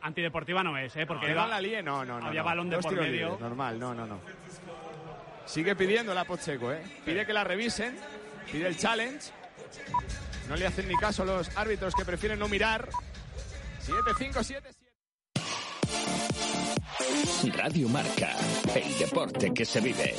[0.00, 1.04] Antideportiva no es, ¿eh?
[1.06, 2.26] Porque Que iba- no la líe, no, no, no.
[2.26, 2.46] había no.
[2.46, 3.36] balón de por medio.
[3.38, 4.18] normal, no, no, no.
[5.44, 6.82] Sigue pidiendo la Pocheco, ¿eh?
[7.04, 7.96] Pide que la revisen,
[8.50, 9.30] pide el challenge.
[10.48, 12.88] No le hacen ni caso a los árbitros que prefieren no mirar.
[13.86, 14.70] 7-5, 7
[17.54, 18.30] Radio Marca,
[18.74, 20.14] el deporte que se vive.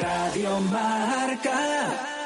[0.00, 2.19] Radio Marca.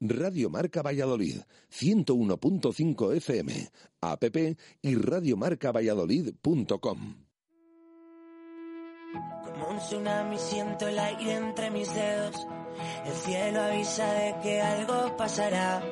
[0.00, 4.24] Radio Marca Valladolid, 101.5 FM, app
[4.80, 7.16] y radiomarcavalladolid.com.
[9.44, 12.46] Como un tsunami siento el aire entre mis dedos.
[13.04, 15.82] El cielo avisa de que algo pasará.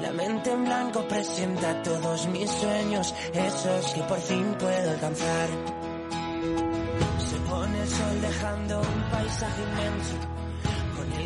[0.00, 5.48] La mente en blanco presenta todos mis sueños, esos que por fin puedo alcanzar.
[7.18, 10.16] Se pone el sol dejando un paisaje inmenso,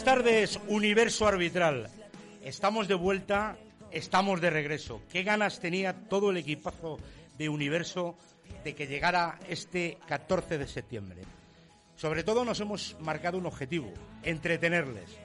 [0.00, 1.90] Buenas tardes, Universo Arbitral.
[2.42, 3.58] Estamos de vuelta,
[3.90, 5.02] estamos de regreso.
[5.12, 6.96] Qué ganas tenía todo el equipazo
[7.36, 8.16] de Universo
[8.64, 11.20] de que llegara este 14 de septiembre.
[11.96, 15.18] Sobre todo nos hemos marcado un objetivo, entretenerles.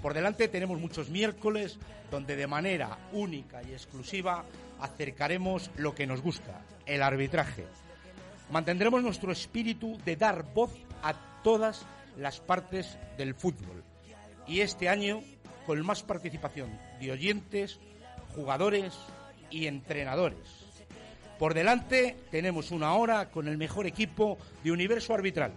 [0.00, 4.44] Por delante tenemos muchos miércoles donde de manera única y exclusiva
[4.78, 7.66] acercaremos lo que nos gusta, el arbitraje.
[8.52, 10.70] Mantendremos nuestro espíritu de dar voz
[11.02, 11.84] a todas
[12.16, 13.82] las partes del fútbol.
[14.46, 15.22] Y este año
[15.66, 16.70] con más participación
[17.00, 17.78] de oyentes,
[18.34, 18.94] jugadores
[19.50, 20.38] y entrenadores.
[21.38, 25.52] Por delante tenemos una hora con el mejor equipo de Universo Arbitral.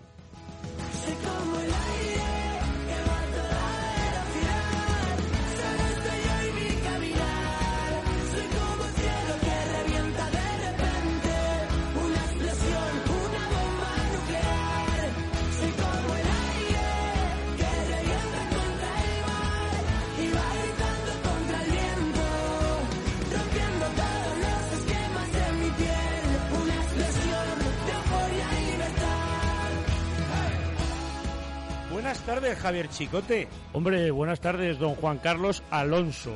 [32.16, 33.48] Buenas tardes, Javier Chicote.
[33.74, 36.34] Hombre, buenas tardes, don Juan Carlos Alonso.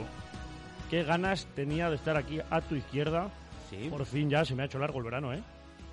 [0.90, 3.30] Qué ganas tenía de estar aquí a tu izquierda.
[3.70, 5.42] Sí, Por fin ya se me ha hecho largo el verano, ¿eh?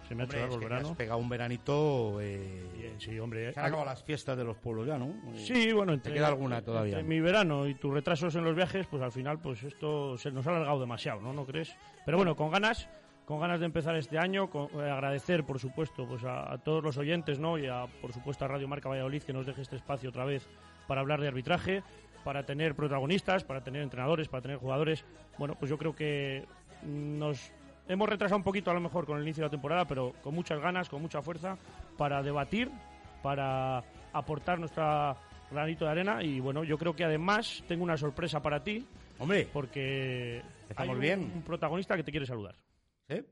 [0.09, 0.89] Se me ha hecho largo es el te verano.
[0.91, 2.21] has pegado un veranito.
[2.21, 3.53] eh, Bien, sí, hombre.
[3.55, 5.07] Se han acabado las fiestas de los pueblos ya, ¿no?
[5.35, 6.99] Eh, Sí, bueno, entre, queda alguna todavía?
[6.99, 10.31] entre mi verano y tus retrasos en los viajes, pues al final, pues esto se
[10.33, 11.33] nos ha alargado demasiado, ¿no?
[11.33, 11.73] ¿No crees?
[12.05, 12.89] Pero bueno, con ganas,
[13.27, 16.83] con ganas de empezar este año, con- eh, agradecer, por supuesto, pues a, a todos
[16.83, 17.59] los oyentes, ¿no?
[17.59, 20.49] Y a, por supuesto, a Radio Marca Valladolid que nos deje este espacio otra vez
[20.87, 21.83] para hablar de arbitraje,
[22.25, 25.05] para tener protagonistas, para tener entrenadores, para tener jugadores.
[25.39, 26.45] Bueno, pues yo creo que
[26.85, 27.53] nos
[27.89, 30.35] hemos retrasado un poquito a lo mejor con el inicio de la temporada, pero con
[30.35, 31.57] muchas ganas, con mucha fuerza,
[31.99, 32.71] para debatir,
[33.23, 33.83] para
[34.13, 35.17] aportar nuestra
[35.51, 38.85] granito de arena y bueno, yo creo que además tengo una sorpresa para ti
[39.19, 40.43] Hombre, porque
[40.77, 41.21] hay un, bien.
[41.35, 42.57] un protagonista que te quiere saludar.
[43.09, 43.25] ¿eh?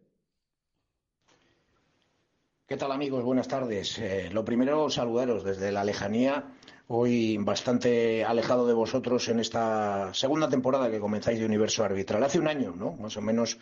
[2.67, 3.23] ¿Qué tal amigos?
[3.23, 3.99] Buenas tardes.
[3.99, 6.55] Eh, lo primero, saludaros desde la lejanía,
[6.87, 12.23] hoy bastante alejado de vosotros en esta segunda temporada que comenzáis de Universo Arbitral.
[12.23, 12.93] Hace un año, ¿no?
[12.93, 13.59] Más o menos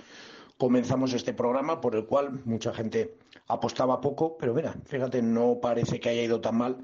[0.57, 3.17] comenzamos este programa por el cual mucha gente
[3.49, 6.79] apostaba poco, pero mira, fíjate, no parece que haya ido tan mal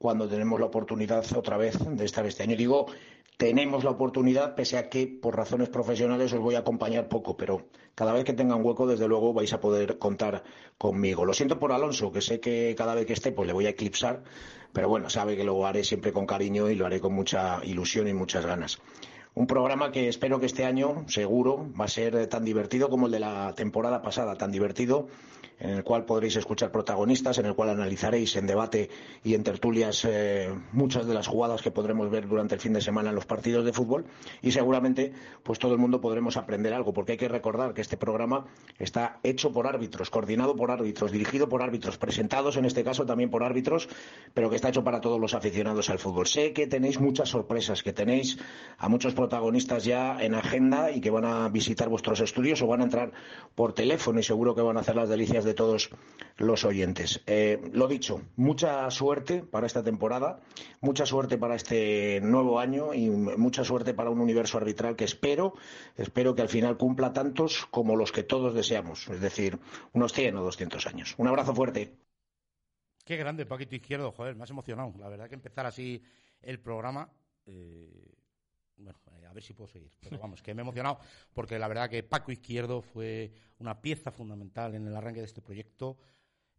[0.00, 2.56] cuando tenemos la oportunidad otra vez de estar este año.
[2.56, 2.86] Digo,
[3.36, 7.66] tenemos la oportunidad, pese a que por razones profesionales os voy a acompañar poco, pero
[7.94, 10.42] cada vez que tenga un hueco, desde luego vais a poder contar
[10.78, 11.26] conmigo.
[11.26, 13.70] Lo siento por Alonso, que sé que cada vez que esté, pues le voy a
[13.70, 14.22] eclipsar,
[14.72, 18.08] pero bueno, sabe que lo haré siempre con cariño y lo haré con mucha ilusión
[18.08, 18.78] y muchas ganas.
[19.34, 23.12] Un programa que espero que este año, seguro, va a ser tan divertido como el
[23.12, 25.06] de la temporada pasada, tan divertido
[25.60, 28.88] en el cual podréis escuchar protagonistas, en el cual analizaréis en debate
[29.22, 32.80] y en tertulias eh, muchas de las jugadas que podremos ver durante el fin de
[32.80, 34.06] semana en los partidos de fútbol
[34.40, 35.12] y seguramente
[35.42, 38.46] pues todo el mundo podremos aprender algo, porque hay que recordar que este programa
[38.78, 43.30] está hecho por árbitros, coordinado por árbitros, dirigido por árbitros, presentados en este caso también
[43.30, 43.88] por árbitros,
[44.32, 46.26] pero que está hecho para todos los aficionados al fútbol.
[46.26, 48.38] Sé que tenéis muchas sorpresas, que tenéis
[48.78, 52.80] a muchos protagonistas ya en agenda y que van a visitar vuestros estudios o van
[52.80, 53.12] a entrar
[53.54, 55.90] por teléfono y seguro que van a hacer las delicias de todos
[56.38, 57.20] los oyentes.
[57.26, 60.40] Eh, lo dicho, mucha suerte para esta temporada,
[60.80, 65.52] mucha suerte para este nuevo año y mucha suerte para un universo arbitral que espero,
[65.98, 69.58] espero que al final cumpla tantos como los que todos deseamos, es decir,
[69.92, 71.14] unos 100 o 200 años.
[71.18, 71.94] Un abrazo fuerte.
[73.04, 74.94] Qué grande, Paquito Izquierdo, joder, me has emocionado.
[74.98, 76.02] La verdad que empezar así
[76.40, 77.12] el programa.
[77.44, 78.14] Eh,
[78.82, 79.92] bueno, eh, a ver si puedo seguir.
[80.00, 80.98] Pero vamos, que me he emocionado
[81.32, 85.42] porque la verdad que Paco Izquierdo fue una pieza fundamental en el arranque de este
[85.42, 85.98] proyecto.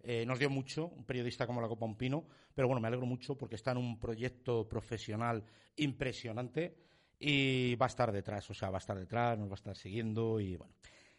[0.03, 2.25] Eh, nos dio mucho, un periodista como la Copa Un Pino,
[2.55, 5.43] pero bueno, me alegro mucho porque está en un proyecto profesional
[5.75, 6.75] impresionante
[7.19, 9.75] y va a estar detrás, o sea, va a estar detrás, nos va a estar
[9.75, 10.73] siguiendo y bueno,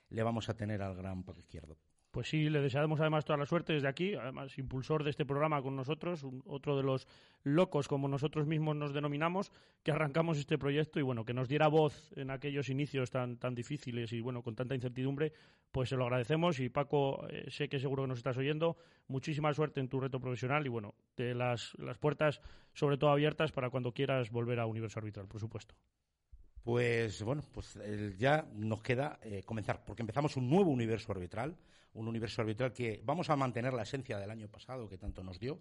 [0.08, 1.78] le vamos a tener al gran Paco Izquierdo.
[2.12, 5.62] Pues sí, le deseamos además toda la suerte desde aquí, además impulsor de este programa
[5.62, 7.08] con nosotros, otro de los
[7.42, 9.50] locos como nosotros mismos nos denominamos,
[9.82, 13.54] que arrancamos este proyecto y bueno, que nos diera voz en aquellos inicios tan, tan
[13.54, 15.32] difíciles y bueno, con tanta incertidumbre,
[15.70, 18.76] pues se lo agradecemos y Paco, eh, sé que seguro que nos estás oyendo,
[19.08, 22.42] muchísima suerte en tu reto profesional y bueno, de las, las puertas
[22.74, 25.74] sobre todo abiertas para cuando quieras volver a Universo Arbitral, por supuesto.
[26.62, 27.78] Pues bueno, pues
[28.18, 31.56] ya nos queda eh, comenzar, porque empezamos un nuevo universo arbitral,
[31.94, 35.40] un universo arbitral que vamos a mantener la esencia del año pasado que tanto nos
[35.40, 35.58] dio,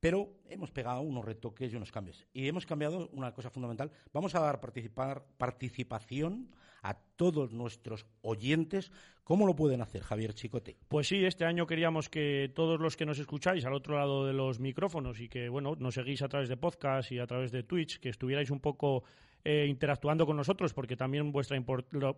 [0.00, 2.26] pero hemos pegado unos retoques y unos cambios.
[2.32, 3.90] Y hemos cambiado una cosa fundamental.
[4.12, 6.50] Vamos a dar participar, participación
[6.82, 8.92] a todos nuestros oyentes.
[9.24, 10.76] ¿Cómo lo pueden hacer, Javier Chicote?
[10.88, 14.32] Pues sí, este año queríamos que todos los que nos escucháis al otro lado de
[14.32, 17.64] los micrófonos y que, bueno, nos seguís a través de podcast y a través de
[17.64, 19.02] Twitch, que estuvierais un poco
[19.50, 21.58] eh, interactuando con nosotros, porque también vuestra,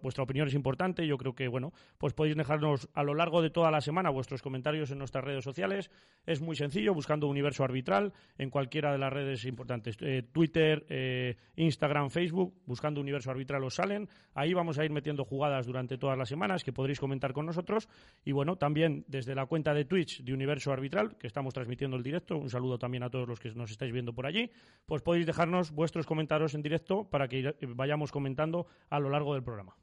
[0.02, 1.06] vuestra opinión es importante.
[1.06, 4.42] Yo creo que, bueno, pues podéis dejarnos a lo largo de toda la semana vuestros
[4.42, 5.92] comentarios en nuestras redes sociales.
[6.26, 9.96] Es muy sencillo, buscando Universo Arbitral en cualquiera de las redes importantes.
[10.00, 14.08] Eh, Twitter, eh, Instagram, Facebook, buscando Universo Arbitral os salen.
[14.34, 17.88] Ahí vamos a ir metiendo jugadas durante todas las semanas que podréis comentar con nosotros.
[18.24, 22.02] Y bueno, también desde la cuenta de Twitch de Universo Arbitral, que estamos transmitiendo el
[22.02, 24.50] directo, un saludo también a todos los que nos estáis viendo por allí,
[24.84, 29.76] pues podéis dejarnos vuestros comentarios en directo que vayamos comentando a lo largo del programa.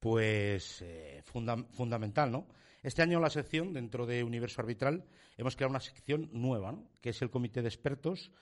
[0.00, 2.46] Pues eh, fundamental, ¿no?
[2.82, 5.04] Este año la sección, dentro de Universo Arbitral,
[5.36, 6.88] hemos creado una sección nueva, ¿no?
[7.00, 8.32] que es el Comité de Expertos,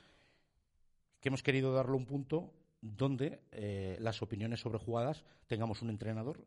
[1.20, 6.46] que hemos querido darle un punto donde eh, las opiniones sobre jugadas tengamos un entrenador,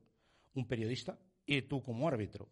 [0.56, 2.50] un periodista y tú como árbitro.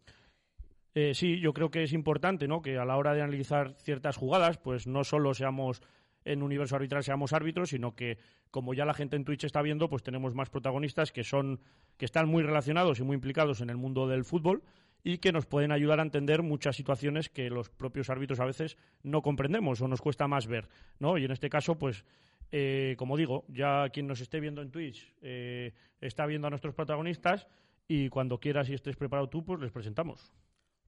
[0.94, 2.62] Eh, sí, yo creo que es importante, ¿no?
[2.62, 5.82] Que a la hora de analizar ciertas jugadas, pues no solo seamos
[6.26, 8.18] en universo arbitral seamos árbitros, sino que
[8.50, 11.60] como ya la gente en Twitch está viendo, pues tenemos más protagonistas que son
[11.98, 14.64] que están muy relacionados y muy implicados en el mundo del fútbol
[15.04, 18.78] y que nos pueden ayudar a entender muchas situaciones que los propios árbitros a veces
[19.04, 20.68] no comprendemos o nos cuesta más ver,
[21.00, 21.18] ¿no?
[21.18, 22.06] Y en este caso, pues
[22.52, 26.76] eh, como digo, ya quien nos esté viendo en Twitch eh, está viendo a nuestros
[26.76, 27.48] protagonistas
[27.88, 30.34] y cuando quieras y estés preparado tú, pues les presentamos.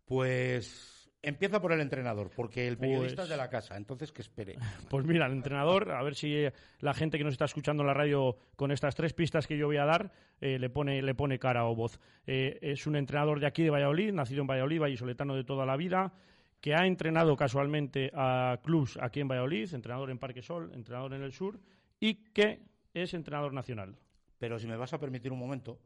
[0.06, 4.58] Pues Empieza por el entrenador, porque el periodista es de la casa, entonces que espere.
[4.90, 6.48] Pues mira, el entrenador, a ver si
[6.82, 9.68] la gente que nos está escuchando en la radio con estas tres pistas que yo
[9.68, 10.12] voy a dar
[10.42, 11.98] eh, le, pone, le pone cara o voz.
[12.28, 15.78] Eh, es un entrenador de aquí de Valladolid, nacido en Valladolid, vallisoletano de toda la
[15.78, 16.12] vida,
[16.60, 21.24] que ha entrenado casualmente a clubs aquí en Valladolid, entrenador en Parque Sol, entrenador en
[21.24, 21.58] el sur,
[22.02, 22.60] y que
[22.94, 23.96] es entrenador nacional.
[24.40, 25.80] Pero si me vas a permitir un momento,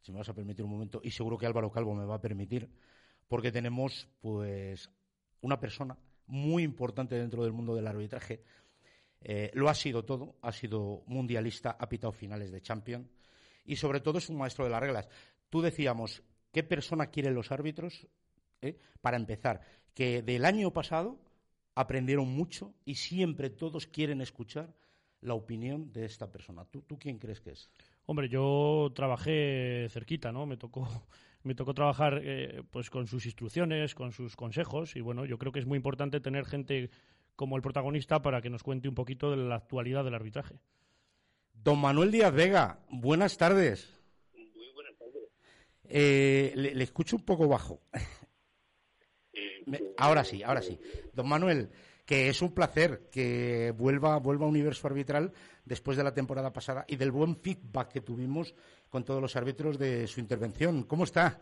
[0.00, 2.20] si me vas a permitir un momento, y seguro que Álvaro Calvo me va a
[2.22, 2.70] permitir
[3.28, 4.90] porque tenemos pues
[5.40, 8.42] una persona muy importante dentro del mundo del arbitraje.
[9.20, 13.08] Eh, lo ha sido todo, ha sido mundialista, ha pitado finales de Champions
[13.64, 15.08] y sobre todo es un maestro de las reglas.
[15.50, 18.06] Tú decíamos, ¿qué persona quieren los árbitros?
[18.62, 19.60] Eh, para empezar,
[19.94, 21.18] que del año pasado
[21.74, 24.74] aprendieron mucho y siempre todos quieren escuchar
[25.20, 26.64] la opinión de esta persona.
[26.66, 27.70] ¿Tú, ¿Tú quién crees que es?
[28.06, 30.46] Hombre, yo trabajé cerquita, ¿no?
[30.46, 30.88] Me tocó
[31.46, 35.52] me tocó trabajar eh, pues con sus instrucciones, con sus consejos y bueno, yo creo
[35.52, 36.90] que es muy importante tener gente
[37.36, 40.58] como el protagonista para que nos cuente un poquito de la actualidad del arbitraje.
[41.52, 43.94] Don Manuel Díaz Vega, buenas tardes.
[44.34, 45.22] Muy buenas tardes.
[45.84, 47.80] Eh, le, escucho un poco bajo.
[49.96, 50.78] ahora sí, ahora sí.
[51.12, 51.70] Don Manuel,
[52.06, 55.32] que es un placer que vuelva, vuelva a Universo Arbitral
[55.64, 58.54] después de la temporada pasada y del buen feedback que tuvimos
[58.88, 60.84] con todos los árbitros de su intervención.
[60.84, 61.38] ¿Cómo está?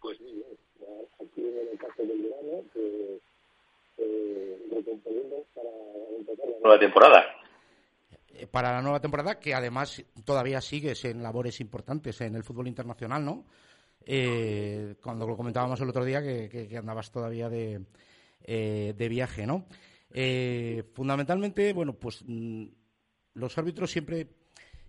[0.00, 0.44] Pues bien.
[1.20, 3.20] Aquí en el caso del verano, pues,
[3.98, 4.58] eh,
[5.54, 5.68] para
[6.16, 7.24] empezar la nueva temporada.
[8.38, 12.68] Eh, para la nueva temporada, que además todavía sigues en labores importantes en el fútbol
[12.68, 13.46] internacional, ¿no?
[14.06, 17.84] Eh, cuando lo comentábamos el otro día, que, andabas todavía de,
[18.44, 19.66] eh, de viaje, ¿no?
[20.12, 22.66] Eh, fundamentalmente, bueno, pues mm,
[23.34, 24.28] los árbitros siempre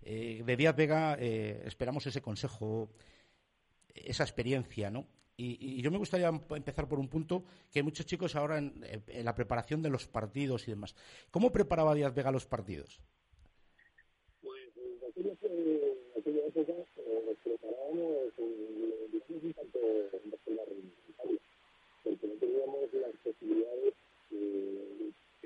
[0.01, 2.89] eh, de Díaz Vega eh, esperamos ese consejo,
[3.93, 5.07] esa experiencia, ¿no?
[5.41, 8.83] Y, yo me gustaría empezar por un punto que muchos chicos ahora en,
[9.23, 10.95] la preparación de los partidos y demás.
[11.31, 12.99] ¿Cómo preparaba Díaz Vega los partidos?
[14.41, 15.31] Pues en aquella,
[16.17, 16.73] aquella época
[17.25, 20.29] nos preparábamos en difícil tanto en
[22.03, 23.93] porque no teníamos las posibilidades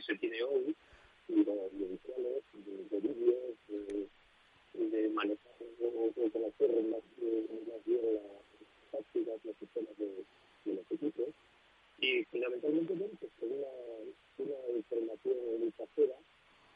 [0.06, 0.76] se tiene hoy
[1.30, 4.08] y los audiovisuales, de, de vídeos, de,
[4.88, 5.54] de manejar
[6.32, 7.02] con las torres más,
[7.86, 10.26] bien las tácticas, los sistemas de,
[10.66, 11.30] de los equipos.
[12.00, 13.68] Y fundamentalmente, pues con una,
[14.40, 16.18] una información muy casera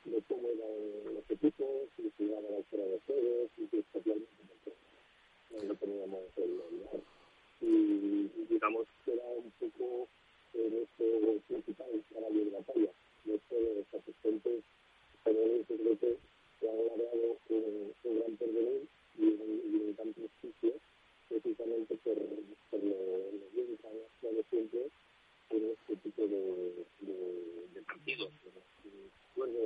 [0.05, 1.67] de cómo eran los equipos,
[1.98, 4.31] si se iban a la altura de juegos, y que especialmente
[5.67, 7.01] no, teníamos el lugar.
[7.60, 10.07] Y digamos que era un poco
[10.53, 12.91] nuestro principal caballo de batalla.
[13.25, 14.63] Nuestros asistentes
[15.15, 16.17] españoles, creo que
[16.60, 20.74] que han logrado un, un gran porvenir y un, y un gran prestigio
[21.29, 22.15] precisamente por,
[22.72, 24.89] por lo, lo bien que han actuado siempre
[25.50, 28.31] en este tipo de, de, de partidos.
[29.29, 29.63] Recuerdo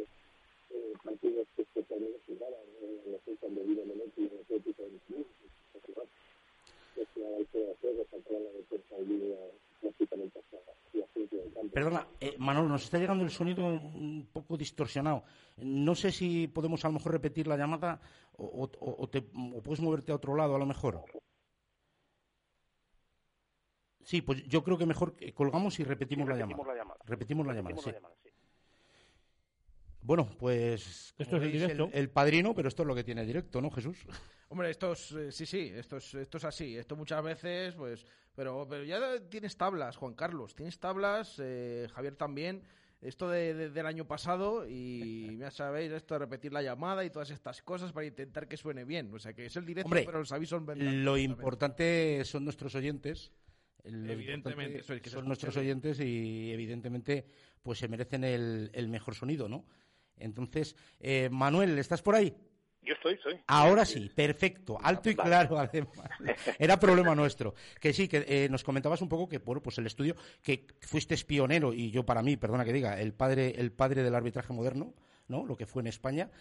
[0.71, 2.65] eh, partidos que especialmente jugaban,
[3.05, 5.27] no sé, cuando vino Menotti en el tipo de club,
[6.95, 9.37] que se ha hecho de hacer, saltar la defensa en línea
[9.79, 10.57] prácticamente hasta
[11.73, 15.23] Perdona, eh, Manolo, nos está llegando el sonido un poco distorsionado.
[15.57, 18.01] No sé si podemos a lo mejor repetir la llamada
[18.37, 21.03] o, o, te, o puedes moverte a otro lado a lo mejor.
[24.03, 26.97] Sí, pues yo creo que mejor colgamos y repetimos, la, llamada.
[27.05, 27.77] Repetimos la llamada.
[27.77, 27.91] sí.
[30.03, 31.89] Bueno, pues esto es el directo.
[31.93, 33.97] El, padrino, pero esto es lo que tiene directo, ¿no, Jesús?
[34.51, 36.75] Hombre, esto es, eh, sí, sí, esto es, esto es así.
[36.75, 38.05] Esto muchas veces, pues,
[38.36, 42.62] pero, pero ya tienes tablas, Juan Carlos, tienes tablas, eh, Javier también.
[43.00, 47.29] Esto de, del año pasado y ya sabéis esto de repetir la llamada y todas
[47.29, 49.10] estas cosas para intentar que suene bien.
[49.13, 53.31] O sea que es el directo, pero los avisos Lo importante son nuestros oyentes.
[53.86, 57.25] evidentemente, son nuestros oyentes y evidentemente
[57.63, 59.65] pues se merecen el, el mejor sonido, ¿no?
[60.17, 62.36] Entonces, eh, Manuel, ¿estás por ahí?
[62.83, 63.39] Yo estoy, estoy.
[63.45, 65.91] Ahora sí, perfecto, alto y claro, además.
[66.59, 67.53] Era problema nuestro.
[67.79, 71.15] Que sí, que eh, nos comentabas un poco que, bueno, pues el estudio, que fuiste
[71.17, 74.95] pionero, y yo para mí, perdona que diga, el padre, el padre del arbitraje moderno,
[75.27, 75.45] ¿no?
[75.45, 76.31] Lo que fue en España.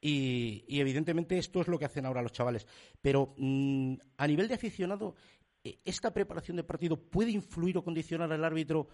[0.00, 2.68] Y, evidentemente esto es lo que hacen ahora los chavales.
[3.02, 5.16] Pero mm, a nivel de aficionado,
[5.64, 8.88] eh, ¿esta preparación de partido puede influir o condicionar al árbitro?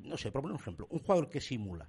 [0.00, 1.88] no sé, por un ejemplo, un jugador que simula.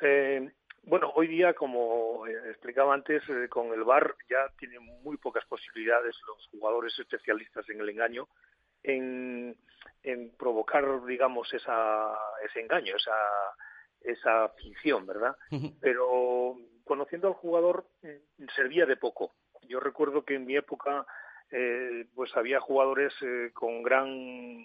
[0.00, 0.50] Eh,
[0.86, 5.44] bueno, hoy día, como eh, explicaba antes, eh, con el VAR ya tienen muy pocas
[5.46, 8.28] posibilidades los jugadores especialistas en el engaño
[8.82, 9.56] en,
[10.38, 12.14] provocar, digamos, esa,
[12.44, 13.16] ese engaño, esa,
[14.02, 15.34] esa ficción, ¿verdad?
[15.80, 19.32] Pero conociendo al jugador mm, servía de poco.
[19.62, 21.06] Yo recuerdo que en mi época
[22.14, 23.14] pues había jugadores
[23.52, 24.64] con gran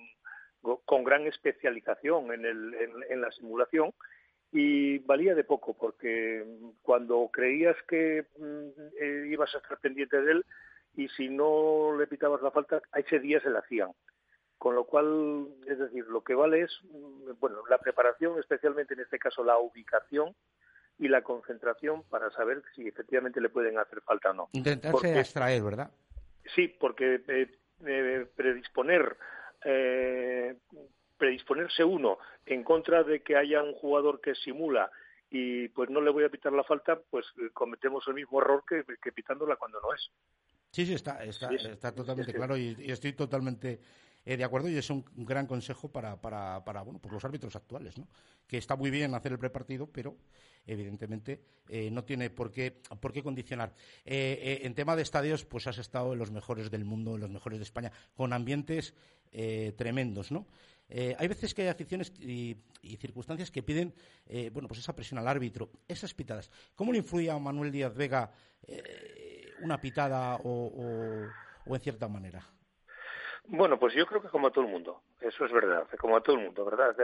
[0.61, 2.73] con gran especialización en, el,
[3.09, 3.93] en la simulación
[4.51, 6.43] y valía de poco porque
[6.81, 10.45] cuando creías que mm, eh, ibas a estar pendiente de él
[10.95, 13.91] y si no le pitabas la falta, a ese día se la hacían.
[14.57, 19.01] Con lo cual, es decir, lo que vale es, mm, bueno, la preparación, especialmente en
[19.01, 20.35] este caso la ubicación
[20.97, 24.49] y la concentración para saber si efectivamente le pueden hacer falta o no.
[24.51, 25.91] Intentarse extraer, ¿verdad?
[26.55, 27.49] Sí, porque eh,
[27.85, 29.15] eh, predisponer
[29.63, 30.57] eh,
[31.19, 34.89] predisponerse uno en contra de que haya un jugador que simula
[35.29, 38.63] y pues no le voy a pitar la falta, pues eh, cometemos el mismo error
[38.67, 40.09] que, pitándola cuando no es.
[40.71, 43.79] Sí, sí, está, está, está totalmente claro y, estoy totalmente
[44.25, 47.55] eh, de acuerdo y es un, gran consejo para, para, para bueno, pues los árbitros
[47.55, 48.07] actuales, ¿no?
[48.47, 50.17] que está muy bien hacer el prepartido, pero
[50.65, 53.73] evidentemente eh, no tiene por qué, por qué condicionar.
[54.05, 57.29] Eh, en tema de estadios, pues has estado en los mejores del mundo, en los
[57.29, 58.93] mejores de España, con ambientes
[59.77, 60.47] tremendos, ¿no?
[60.89, 62.57] Hay veces que hay aficiones y,
[62.99, 63.93] circunstancias que piden,
[64.51, 66.49] bueno, pues esa presión al árbitro, esas pitadas.
[66.75, 68.31] ¿Cómo le influye a Manuel Díaz Vega
[69.61, 71.27] una pitada o
[71.67, 72.43] en cierta manera?
[73.51, 76.21] Bueno, pues yo creo que como a todo el mundo, eso es verdad, como a
[76.21, 76.95] todo el mundo, ¿verdad?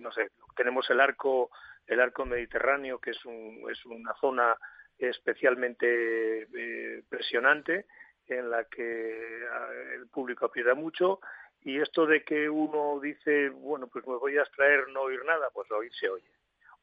[0.00, 1.50] no sé, tenemos el arco,
[1.86, 4.56] el arco mediterráneo, que es, un, es una zona
[4.98, 7.86] especialmente eh, presionante,
[8.26, 11.20] en la que ah, el público aprieta mucho,
[11.66, 15.50] y esto de que uno dice, bueno, pues me voy a extraer no oír nada,
[15.52, 16.30] pues oír se oye.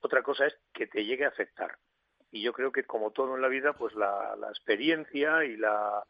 [0.01, 1.77] Otra cosa es que te llegue a afectar.
[2.31, 6.03] Y yo creo que como todo en la vida, pues la experiencia y la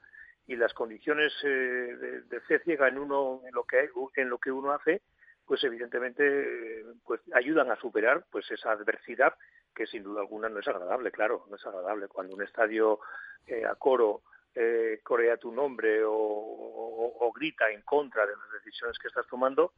[0.45, 4.51] y las condiciones eh, de, fe ciega en uno en lo que en lo que
[4.51, 5.01] uno hace
[5.45, 9.33] pues evidentemente pues ayudan a superar pues esa adversidad
[9.73, 12.99] que sin duda alguna no es agradable claro no es agradable cuando un estadio
[13.47, 14.23] eh, a coro
[14.55, 19.73] eh, corea tu nombre o, grita en contra de las decisiones que estás tomando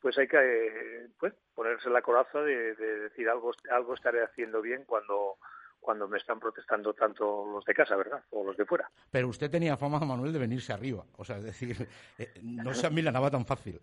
[0.00, 4.84] pues hay que pues ponerse la coraza de, de decir algo algo estaré haciendo bien
[4.84, 5.38] cuando
[5.80, 8.22] cuando me están protestando tanto los de casa, ¿verdad?
[8.30, 8.90] O los de fuera.
[9.10, 11.04] Pero usted tenía fama, Manuel, de venirse arriba.
[11.16, 13.80] O sea, es decir, eh, no se amilanaba tan fácil.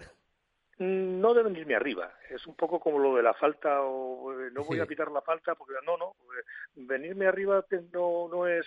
[0.77, 2.13] No de venirme arriba.
[2.29, 5.21] Es un poco como lo de la falta o eh, no voy a pitar la
[5.21, 6.15] falta porque no, no.
[6.37, 6.43] Eh,
[6.75, 8.65] venirme arriba no, no es.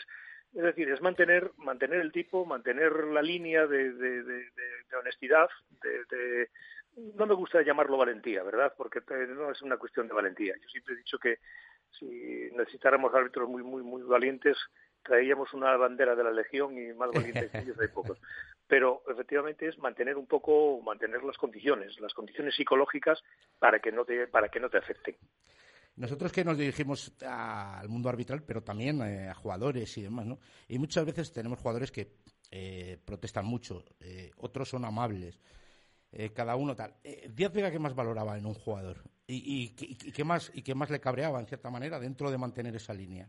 [0.55, 5.49] Es decir, es mantener, mantener el tipo, mantener la línea de, de, de, de honestidad,
[5.83, 6.49] de,
[7.15, 8.73] no me gusta llamarlo valentía, ¿verdad?
[8.77, 10.55] Porque no es una cuestión de valentía.
[10.61, 11.39] Yo siempre he dicho que
[11.91, 14.57] si necesitáramos árbitros muy, muy, muy valientes,
[15.03, 18.19] traíamos una bandera de la Legión y más valientes que ellos hay pocos.
[18.67, 23.23] Pero efectivamente es mantener un poco, mantener las condiciones, las condiciones psicológicas
[23.59, 25.17] para que no te, para que no te afecten.
[25.99, 30.39] Nosotros que nos dirigimos al mundo arbitral, pero también eh, a jugadores y demás, ¿no?
[30.69, 32.13] Y muchas veces tenemos jugadores que
[32.51, 35.41] eh, protestan mucho, eh, otros son amables,
[36.35, 36.95] cada uno tal.
[37.29, 39.03] Díaz Vega, ¿qué más valoraba en un jugador?
[39.27, 42.95] y, qué más, ¿Y qué más le cabreaba, en cierta manera, dentro de mantener esa
[42.95, 43.29] línea?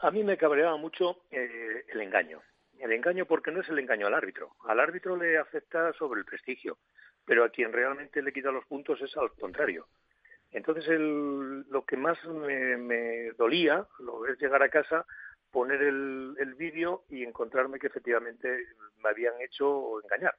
[0.00, 2.42] A mí me cabreaba mucho eh, el engaño.
[2.78, 4.54] El engaño porque no es el engaño al árbitro.
[4.66, 6.76] Al árbitro le afecta sobre el prestigio,
[7.24, 9.86] pero a quien realmente le quita los puntos es al contrario.
[10.54, 15.04] Entonces lo que más me, dolía lo es llegar a casa,
[15.50, 18.48] poner el, vídeo y encontrarme que efectivamente
[19.02, 20.34] me habían hecho engañar,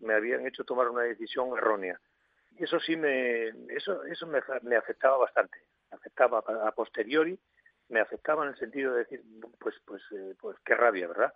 [0.00, 2.00] me habían hecho tomar una decisión errónea.
[2.56, 5.58] Y eso sí me eso eso me, me afectaba bastante.
[5.90, 7.38] Me afectaba a posteriori
[7.88, 9.22] me afectaba en el sentido de decir
[9.58, 11.32] pues pues eh, pues qué rabia verdad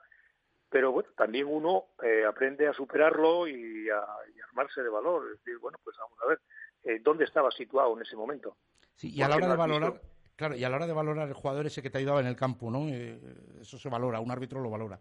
[0.70, 4.04] pero bueno también uno eh, aprende a superarlo y a,
[4.48, 6.40] armarse de valor es decir bueno pues vamos a ver
[6.88, 8.56] eh, dónde estaba situado en ese momento.
[8.94, 10.00] Sí y a la hora de valorar
[10.36, 12.36] claro y a la hora de valorar el jugador ese que te ayudaba en el
[12.36, 14.98] campo no eso se valora un árbitro lo valora.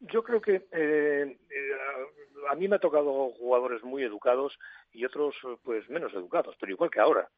[0.00, 1.38] Yo creo que eh,
[2.50, 4.58] a mí me ha tocado jugadores muy educados
[4.92, 7.28] y otros pues menos educados, pero igual que ahora,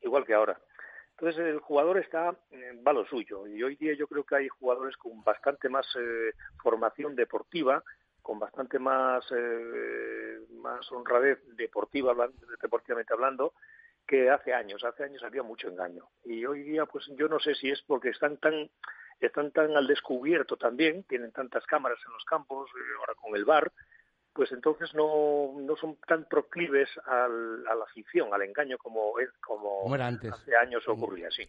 [0.00, 0.58] igual que ahora.
[1.18, 4.48] Entonces el jugador está eh, va lo suyo y hoy día yo creo que hay
[4.48, 7.82] jugadores con bastante más eh, formación deportiva,
[8.26, 12.12] con bastante más eh, más honradez deportiva
[12.60, 13.54] deportivamente hablando
[14.04, 14.82] que hace años.
[14.82, 18.08] Hace años había mucho engaño y hoy día pues yo no sé si es porque
[18.08, 18.68] están tan
[19.20, 23.70] están tan al descubierto también, tienen tantas cámaras en los campos, ahora con el bar,
[24.32, 29.94] pues entonces no, no son tan proclives al, a la ficción, al engaño como, como,
[29.94, 30.32] antes.
[30.32, 31.48] hace años ocurría, sí.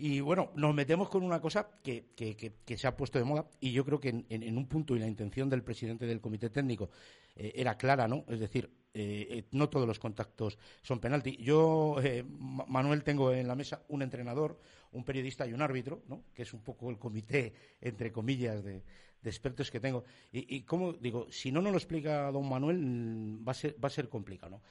[0.00, 3.46] Y bueno, nos metemos con una cosa que, que, que, se ha puesto de moda
[3.60, 6.90] y yo creo que en, un punto y la intención del presidente del comité técnico
[7.36, 8.24] eh, era clara, ¿no?
[8.28, 11.36] Es decir, eh, eh, no todos los contactos son penalti.
[11.36, 11.96] Yo,
[12.66, 14.58] Manuel, tengo en la mesa un entrenador,
[14.92, 16.24] un periodista y un árbitro, ¿no?
[16.32, 18.82] Que es un poco el comité, entre comillas, de,
[19.22, 20.04] expertos que tengo.
[20.32, 23.76] Y, y como digo, si no nos lo explica don Manuel, mm, va a ser,
[23.84, 24.52] va a ser complicado.
[24.52, 24.62] ¿no?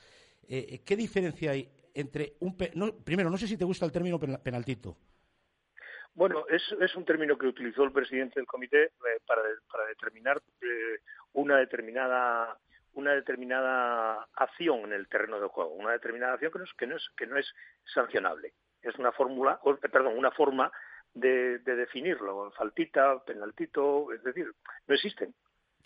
[0.49, 2.57] Eh, eh, ¿Qué diferencia hay entre un...
[3.03, 4.97] primero, no sé si te gusta el término penaltito.
[6.19, 10.41] Bueno, es, es un término que utilizó el presidente del comité eh, para, para determinar
[11.31, 12.59] una determinada
[12.95, 16.87] una determinada acción en el terreno de juego, una determinada acción que no es, que
[16.87, 17.47] no es, que no es
[17.93, 18.51] sancionable.
[18.81, 20.69] Es una fórmula, perdón, una forma
[21.13, 24.51] de, definirlo, faltita, penaltito, es decir,
[24.87, 25.33] no existen.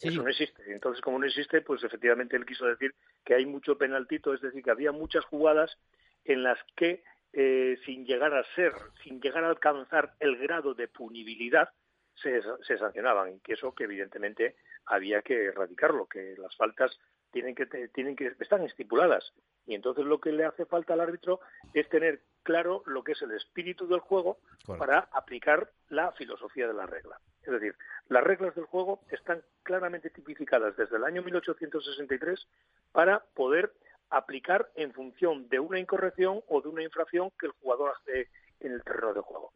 [0.01, 0.63] Eso no existe.
[0.65, 4.63] Entonces, como no existe, pues efectivamente él quiso decir que hay mucho penaltito, es decir,
[4.63, 5.77] que había muchas jugadas
[6.25, 10.87] en las que, eh, sin llegar a ser, sin llegar a alcanzar el grado de
[10.87, 11.69] punibilidad,
[12.15, 13.33] se, se sancionaban.
[13.33, 16.97] Y que eso que evidentemente había que erradicarlo, que las faltas
[17.31, 19.33] tienen que tienen que están estipuladas.
[19.65, 21.39] Y entonces lo que le hace falta al árbitro
[21.73, 24.37] es tener claro lo que es el espíritu del juego
[24.77, 27.19] para aplicar la filosofía de la regla.
[27.41, 27.75] Es decir,
[28.07, 32.47] las reglas del juego están claramente tipificadas desde el año 1863
[32.91, 33.73] para poder
[34.09, 38.73] aplicar en función de una incorrección o de una infracción que el jugador hace en
[38.73, 39.53] el terreno de juego.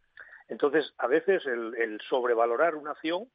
[0.48, 3.30] Entonces, a veces el sobrevalorar una acción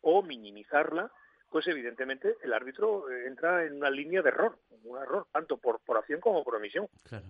[0.00, 1.10] o minimizarla
[1.52, 5.80] pues evidentemente el árbitro eh, entra en una línea de error, un error tanto por,
[5.80, 6.88] por acción como por omisión.
[7.04, 7.26] Claro.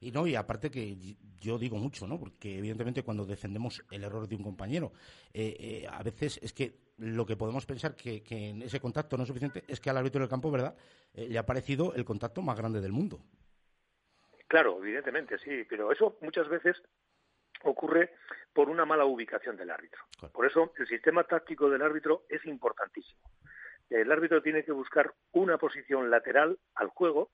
[0.00, 2.18] Y no, y aparte que yo digo mucho, ¿no?
[2.18, 4.92] Porque evidentemente cuando defendemos el error de un compañero,
[5.32, 9.16] eh, eh, a veces es que lo que podemos pensar que, que, en ese contacto
[9.16, 10.76] no es suficiente es que al árbitro del campo, ¿verdad?
[11.14, 13.20] le ha parecido el contacto más grande del mundo.
[14.46, 16.76] Claro, evidentemente, sí, pero eso muchas veces
[17.62, 18.14] ocurre
[18.52, 20.02] por una mala ubicación del árbitro.
[20.32, 23.30] Por eso el sistema táctico del árbitro es importantísimo.
[23.88, 27.30] El árbitro tiene que buscar una posición lateral al juego.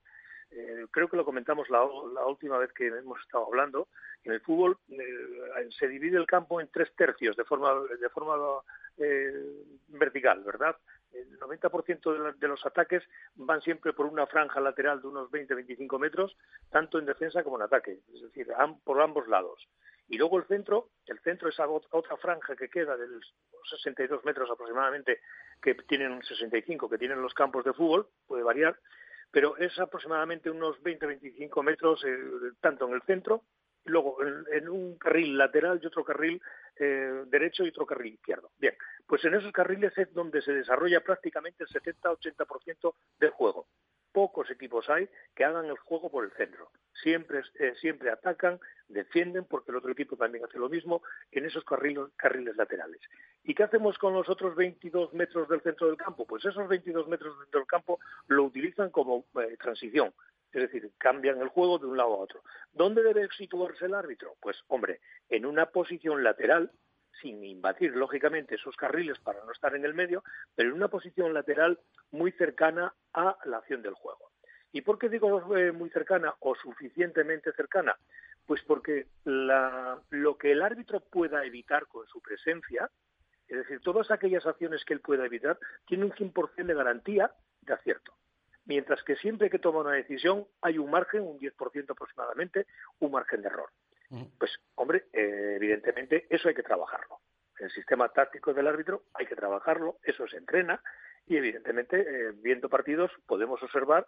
[0.50, 3.88] Eh, creo que lo comentamos la, última vez que hemos estado hablando.
[4.22, 8.36] En el fútbol eh, se divide el campo en tres tercios de forma, de forma
[8.98, 9.32] eh,
[9.88, 10.76] vertical, ¿verdad?
[11.12, 13.02] El 90% de, los ataques
[13.34, 16.36] van siempre por una franja lateral de unos 20-25 metros,
[16.70, 18.48] tanto en defensa como en ataque, es decir,
[18.84, 19.66] por ambos lados.
[20.08, 23.34] Y luego el centro, el centro, esa otra franja que queda de los
[23.70, 25.20] 62 metros aproximadamente,
[25.60, 28.78] que tienen un 65, que tienen los campos de fútbol, puede variar,
[29.30, 32.16] pero es aproximadamente unos 20-25 metros eh,
[32.60, 33.42] tanto en el centro,
[33.86, 34.18] luego
[34.52, 36.40] en, un carril lateral y otro carril
[36.78, 38.50] eh, derecho y otro carril izquierdo.
[38.58, 38.74] Bien,
[39.06, 43.66] pues en esos carriles es donde se desarrolla prácticamente el 70-80% del juego
[44.16, 46.70] pocos equipos hay que hagan el juego por el centro.
[47.02, 51.62] Siempre, eh, siempre atacan, defienden, porque el otro equipo también hace lo mismo en esos
[51.64, 53.02] carriles, laterales.
[53.44, 56.26] ¿Y qué hacemos con los otros 22 metros del centro del campo?
[56.26, 60.14] Pues esos 22 metros del campo lo utilizan como eh, transición.
[60.56, 62.42] Es decir, cambian el juego de un lado a otro.
[62.72, 64.36] ¿Dónde debe situarse el árbitro?
[64.40, 66.72] Pues, hombre, en una posición lateral,
[67.20, 71.34] sin invadir lógicamente esos carriles para no estar en el medio, pero en una posición
[71.34, 71.78] lateral
[72.10, 74.30] muy cercana a la acción del juego.
[74.72, 77.94] ¿Y por qué digo eh, muy cercana o suficientemente cercana?
[78.46, 82.90] Pues porque lo que el árbitro pueda evitar con su presencia,
[83.46, 87.74] es decir, todas aquellas acciones que él pueda evitar, tiene un 100% de garantía de
[87.74, 88.14] acierto.
[88.66, 92.66] Mientras que siempre que toma una decisión hay un margen, un 10% aproximadamente,
[92.98, 93.70] un margen de error.
[94.38, 97.20] Pues, hombre, eh, evidentemente eso hay que trabajarlo.
[97.58, 100.80] El sistema táctico del árbitro hay que trabajarlo, eso se entrena
[101.26, 104.06] y evidentemente eh, viendo partidos podemos observar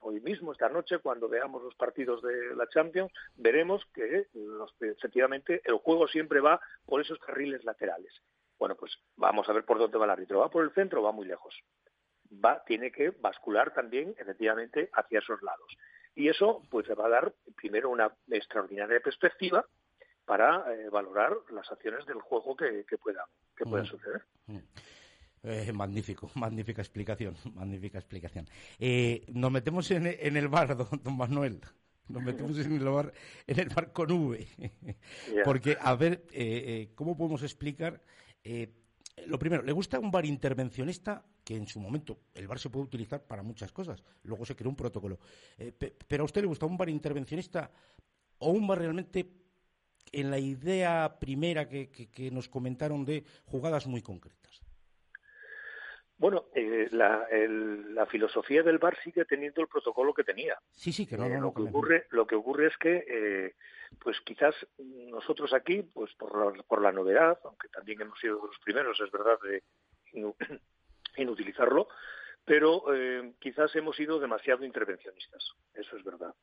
[0.00, 4.26] hoy mismo, esta noche, cuando veamos los partidos de la Champions, veremos que
[4.80, 8.12] efectivamente el juego siempre va por esos carriles laterales.
[8.58, 10.40] Bueno, pues vamos a ver por dónde va el árbitro.
[10.40, 11.54] ¿Va por el centro o va muy lejos?
[12.32, 15.76] Va, tiene que bascular también, efectivamente, hacia esos lados.
[16.14, 19.66] Y eso pues le va a dar primero una extraordinaria perspectiva
[20.24, 23.24] para eh, valorar las acciones del juego que, puedan,
[23.56, 23.88] que puedan mm.
[23.88, 24.22] suceder.
[24.46, 24.58] Mm.
[25.42, 28.46] Eh, magnífico, magnífica explicación, magnífica explicación.
[28.78, 31.60] Eh, nos metemos en, el bar, don, Manuel.
[32.08, 33.12] Nos metemos en el bar,
[33.46, 34.46] en el bar con V.
[35.44, 36.22] Porque, a ver,
[36.94, 38.00] ¿cómo podemos explicar
[39.26, 41.24] lo primero, ¿le gusta un bar intervencionista?
[41.44, 44.02] Que en su momento el bar se puede utilizar para muchas cosas.
[44.22, 45.18] Luego se creó un protocolo.
[45.58, 47.70] Eh, ¿Pero a usted le gusta un bar intervencionista
[48.38, 49.30] o un bar realmente
[50.12, 54.60] en la idea primera que, nos comentaron de jugadas muy concretas?
[56.20, 60.58] Bueno, eh, la, filosofía del bar sigue teniendo el protocolo que tenía.
[60.70, 63.54] Sí, sí, que no, eh, lo, que ocurre, lo que ocurre es que
[63.98, 68.58] pues quizás nosotros aquí, pues por la, por la novedad, aunque también hemos sido los
[68.58, 69.62] primeros, es verdad, de,
[71.16, 71.88] en, utilizarlo,
[72.44, 76.34] pero eh, quizás hemos sido demasiado intervencionistas, eso es verdad.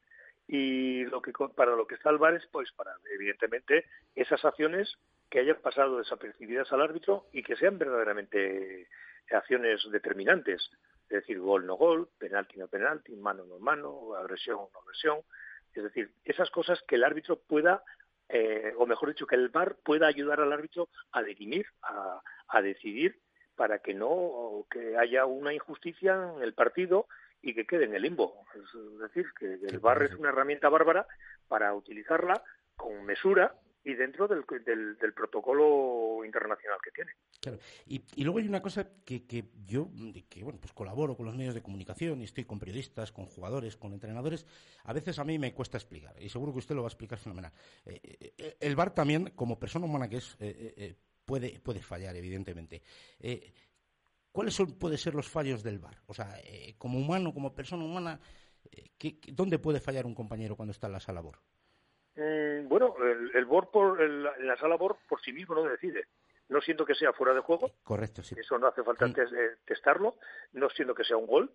[0.47, 3.85] Y lo que para lo que está el VAR es, pues, para evidentemente
[4.15, 4.97] esas acciones
[5.29, 8.87] que hayan pasado desapercibidas al árbitro y que sean verdaderamente
[9.31, 10.69] acciones determinantes,
[11.09, 15.21] es decir, gol no gol, penalti no penalti, mano no mano, agresión no agresión,
[15.73, 17.83] es decir, esas cosas que el árbitro pueda,
[18.29, 23.19] eh, o mejor dicho, que el VAR pueda ayudar al árbitro a dirimir, a, decidir,
[23.55, 27.07] para que no que haya una injusticia en el partido
[27.41, 28.45] y que quede en el limbo.
[28.55, 31.07] Es decir, que el VAR es una herramienta bárbara
[31.47, 32.43] para utilizarla
[32.75, 33.55] con mesura
[33.87, 34.43] y dentro del,
[35.13, 37.11] protocolo internacional que tiene.
[37.39, 37.57] Claro.
[37.85, 39.89] Y, luego hay una cosa que, yo,
[40.27, 43.77] que bueno, pues colaboro con los medios de comunicación y estoy con periodistas, con jugadores,
[43.77, 44.45] con entrenadores,
[44.83, 47.17] a veces a mí me cuesta explicar, y seguro que usted lo va a explicar
[47.17, 47.53] fenomenal.
[47.85, 50.95] Eh, eh, el VAR también, como persona humana que es, eh,
[51.25, 52.81] puede, puede fallar, evidentemente.
[54.33, 56.03] ¿Cuáles son, pueden ser los fallos del VAR?
[56.07, 56.37] O sea,
[56.77, 58.19] como humano, como persona humana,
[58.71, 61.21] eh, ¿dónde puede fallar un compañero cuando está en la sala?
[62.17, 66.05] Mm, bueno, el, el BOR por, en la sala BOR por sí mismo no decide.
[66.49, 67.71] No siento que sea fuera de juego.
[67.83, 68.35] Correcto, sí.
[68.39, 69.13] Eso no hace falta Mm.
[69.65, 70.15] testarlo.
[70.53, 71.51] No siento que sea un gol,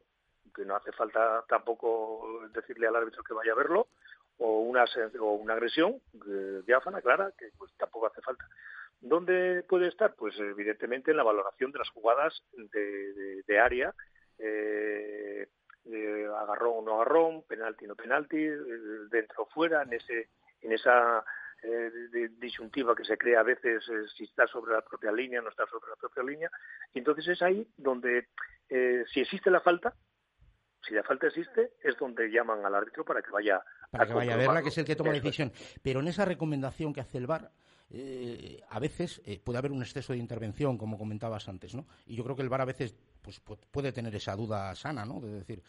[0.54, 3.88] que no hace falta tampoco decirle al árbitro que vaya a verlo,
[4.38, 4.84] o una,
[5.20, 8.46] o una agresión eh, diáfana, clara, que pues tampoco hace falta.
[9.00, 10.14] ¿Dónde puede estar?
[10.14, 13.94] Pues evidentemente en la valoración de las jugadas de, de, de área,
[14.38, 15.48] eh,
[16.38, 18.58] agarrón o no agarrón, penalti no penalti, eh,
[19.10, 20.28] dentro o fuera, en ese
[20.62, 21.24] en esa
[21.62, 21.90] eh,
[22.38, 25.50] disyuntiva que se crea a veces eh, si está sobre la propia línea o no
[25.50, 26.50] está sobre la propia línea.
[26.94, 28.28] Y entonces es ahí donde,
[28.68, 29.94] eh, si existe la falta,
[30.86, 34.34] si la falta existe, es donde llaman al árbitro para que vaya para que vaya
[34.34, 35.52] a verla, que es el que toma la decisión.
[35.82, 37.52] Pero en esa recomendación que hace el VAR,
[37.90, 41.86] eh, a veces eh, puede haber un exceso de intervención, como comentabas antes, ¿no?
[42.06, 45.20] Y yo creo que el VAR a veces pues, puede tener esa duda sana, ¿no?
[45.20, 45.62] De decir,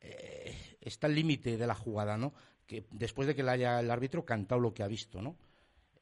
[0.00, 2.34] eh, está el límite de la jugada, ¿no?
[2.72, 5.36] Que después de que le haya el árbitro cantado lo que ha visto, ¿no?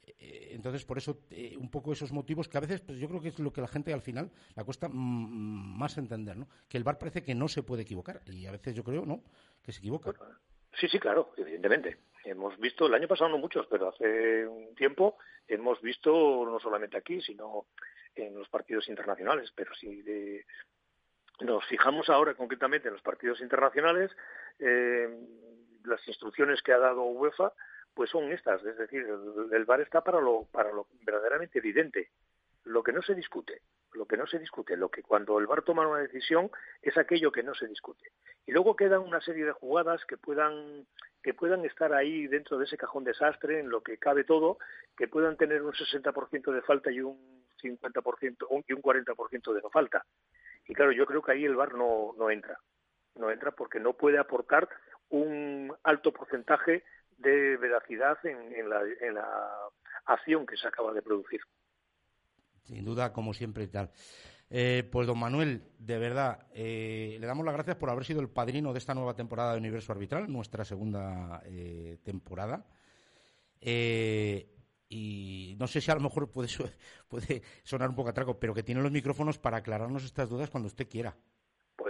[0.07, 3.21] Eh, entonces, por eso, eh, un poco esos motivos que a veces, pues yo creo
[3.21, 6.47] que es lo que la gente al final le cuesta más entender, ¿no?
[6.69, 9.25] Que el VAR parece que no se puede equivocar y a veces yo creo, ¿no?
[9.65, 10.13] Que se equivoca.
[10.79, 11.97] Sí, sí, claro, evidentemente.
[12.25, 15.17] Hemos visto, el año pasado no muchos, pero hace un tiempo
[15.49, 16.13] hemos visto,
[16.45, 17.67] no solamente aquí, sino
[18.15, 20.47] en los partidos internacionales, pero si de,
[21.41, 24.13] nos fijamos ahora concretamente en los partidos internacionales,
[24.61, 25.09] eh,
[25.85, 27.53] las instrucciones que ha dado UEFA,
[27.95, 32.11] pues son estas, es decir, el, el VAR está para lo, para lo verdaderamente evidente,
[32.65, 33.63] lo que no se discute,
[33.93, 36.51] lo que no se discute, lo que cuando el VAR toma una decisión
[36.83, 38.13] es aquello que no se discute.
[38.47, 40.87] Y luego quedan una serie de jugadas que puedan
[41.23, 44.59] que puedan estar ahí dentro de ese cajón desastre en lo que cabe todo,
[44.97, 49.71] que puedan tener un 60% de falta y un 50% y un 40% de no
[49.71, 50.07] falta.
[50.67, 52.59] Y claro, yo creo que ahí el VAR no, no entra.
[53.17, 54.69] No entra porque no puede aportar
[55.11, 56.85] un alto porcentaje
[57.19, 59.49] de veracidad en, en, la, en la
[60.07, 61.41] acción que se acaba de producir.
[62.65, 63.91] Sin duda, como siempre y tal.
[64.53, 68.29] Eh, pues don Manuel, de verdad, eh, le damos las gracias por haber sido el
[68.29, 72.67] padrino de esta nueva temporada de Universo Arbitral, nuestra segunda eh, temporada.
[74.89, 76.49] y no sé si a lo mejor puede,
[77.09, 80.67] puede, sonar un poco atraco, pero que tiene los micrófonos para aclararnos estas dudas cuando
[80.67, 81.17] usted quiera.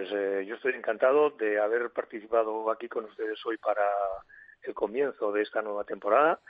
[0.00, 3.86] Pues yo estoy encantado de haber participado aquí con ustedes hoy para
[4.62, 6.40] el comienzo de esta nueva temporada.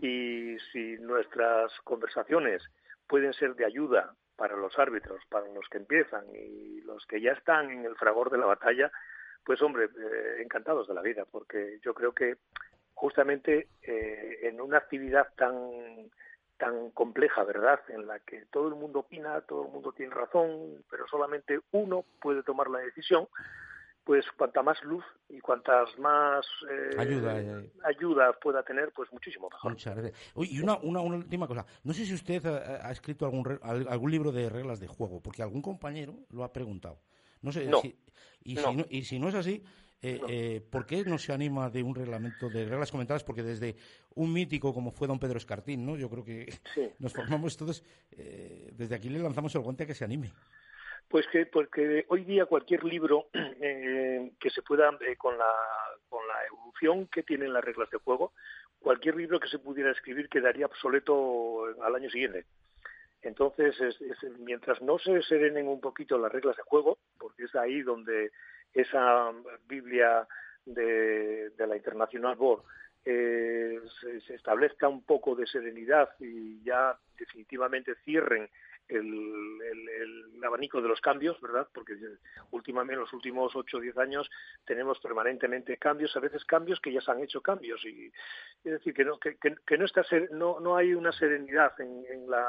[0.00, 2.64] Y si nuestras conversaciones
[3.06, 7.30] pueden ser de ayuda para los árbitros, para los que empiezan y los que ya
[7.30, 8.90] están en el fragor de la batalla,
[9.44, 12.38] pues hombre, eh, encantados de la vida, porque yo creo que
[12.92, 15.54] justamente eh, en una actividad tan
[16.58, 17.80] tan compleja, ¿verdad?
[17.88, 22.04] En la que todo el mundo opina, todo el mundo tiene razón, pero solamente uno
[22.20, 23.28] puede tomar la decisión,
[24.04, 27.70] pues cuanta más luz y cuantas más eh, ayuda, eh.
[27.84, 29.72] ayuda pueda tener, pues muchísimo mejor.
[29.72, 30.32] Muchas gracias.
[30.34, 31.66] Uy, y una, una, una, última cosa.
[31.82, 35.42] No sé si usted ha, ha escrito algún, algún libro de reglas de juego, porque
[35.42, 37.00] algún compañero lo ha preguntado.
[37.42, 37.98] No sé no, si,
[38.44, 38.62] y, no.
[38.62, 39.62] Si no, y si no es así,
[40.02, 43.24] eh, eh, ¿por qué no se anima de un reglamento de reglas comentadas?
[43.24, 43.76] Porque desde
[44.14, 45.96] un mítico como fue don Pedro Escartín, ¿no?
[45.96, 46.90] Yo creo que Sí.
[46.98, 47.82] nos formamos todos,
[48.12, 50.32] eh, desde aquí le lanzamos el guante a que se anime.
[51.08, 53.28] Pues que porque hoy día cualquier libro
[53.60, 55.52] eh, que se pueda eh, con la
[56.08, 58.32] con la evolución que tienen las reglas de juego,
[58.80, 62.44] cualquier libro que se pudiera escribir quedaría obsoleto al año siguiente.
[63.22, 67.54] Entonces, es, es, mientras no se serenen un poquito las reglas de juego, porque es
[67.56, 68.30] ahí donde
[68.76, 69.32] esa
[69.66, 70.26] Biblia
[70.64, 72.62] de, la International Board
[73.04, 73.80] eh,
[74.26, 78.48] se, establezca un poco de serenidad y ya definitivamente cierren
[78.88, 81.66] el, el, el, abanico de los cambios, ¿verdad?
[81.72, 81.96] Porque
[82.50, 84.30] últimamente, en los últimos 8 o 10 años
[84.64, 87.84] tenemos permanentemente cambios, a veces cambios que ya se han hecho cambios.
[87.84, 88.12] y
[88.64, 92.30] Es decir, que no, que, que, no, está, no, no hay una serenidad en, en
[92.30, 92.48] la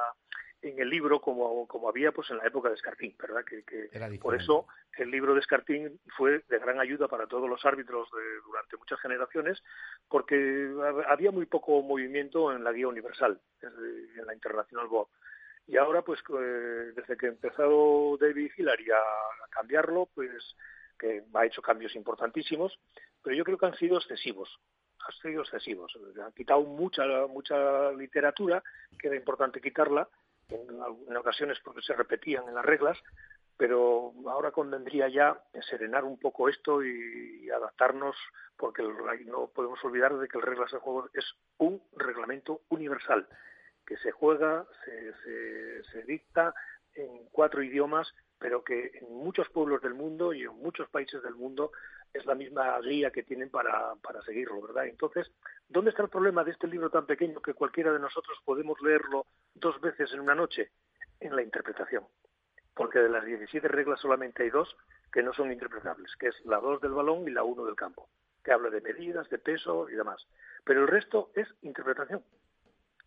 [0.61, 3.43] en el libro como, como había pues en la época de Escartín, ¿verdad?
[3.45, 3.89] Que, que
[4.19, 4.67] por eso
[4.97, 8.99] el libro de Escartín fue de gran ayuda para todos los árbitros de, durante muchas
[8.99, 9.61] generaciones,
[10.07, 10.71] porque
[11.07, 15.09] había muy poco movimiento en la guía universal, en la International Board.
[15.67, 20.55] Y ahora, pues, eh, desde que ha empezado David Hillary a, a cambiarlo, pues,
[20.97, 22.79] que ha hecho cambios importantísimos,
[23.21, 24.59] pero yo creo que han sido excesivos
[25.07, 25.93] han sido excesivos.
[26.23, 28.63] Han quitado mucha mucha literatura,
[28.99, 30.09] que era importante quitarla,
[30.49, 30.67] en,
[31.10, 32.97] en, ocasiones porque se repetían en las reglas,
[33.57, 38.15] pero ahora convendría ya serenar un poco esto y, adaptarnos,
[38.57, 38.83] porque
[39.25, 41.25] no podemos olvidar de que el reglas de juego es
[41.57, 43.27] un reglamento universal
[43.86, 46.53] que se juega, se, se, se dicta
[46.93, 51.36] en cuatro idiomas, pero que en muchos pueblos del mundo y en muchos países del
[51.36, 51.71] mundo
[52.17, 54.88] es la misma guía que tienen para, para seguirlo, ¿verdad?
[54.88, 55.32] Entonces,
[55.69, 59.25] ¿dónde está el problema de este libro tan pequeño que cualquiera de nosotros podemos leerlo
[59.56, 60.71] dos veces en una noche?
[61.19, 62.03] En la interpretación.
[62.73, 64.75] Porque de las 17 reglas solamente hay dos
[65.12, 68.10] que no son interpretables, que es la dos del balón y la uno del campo,
[68.43, 70.27] que habla de medidas, de peso y demás.
[70.63, 72.23] Pero el resto es interpretación.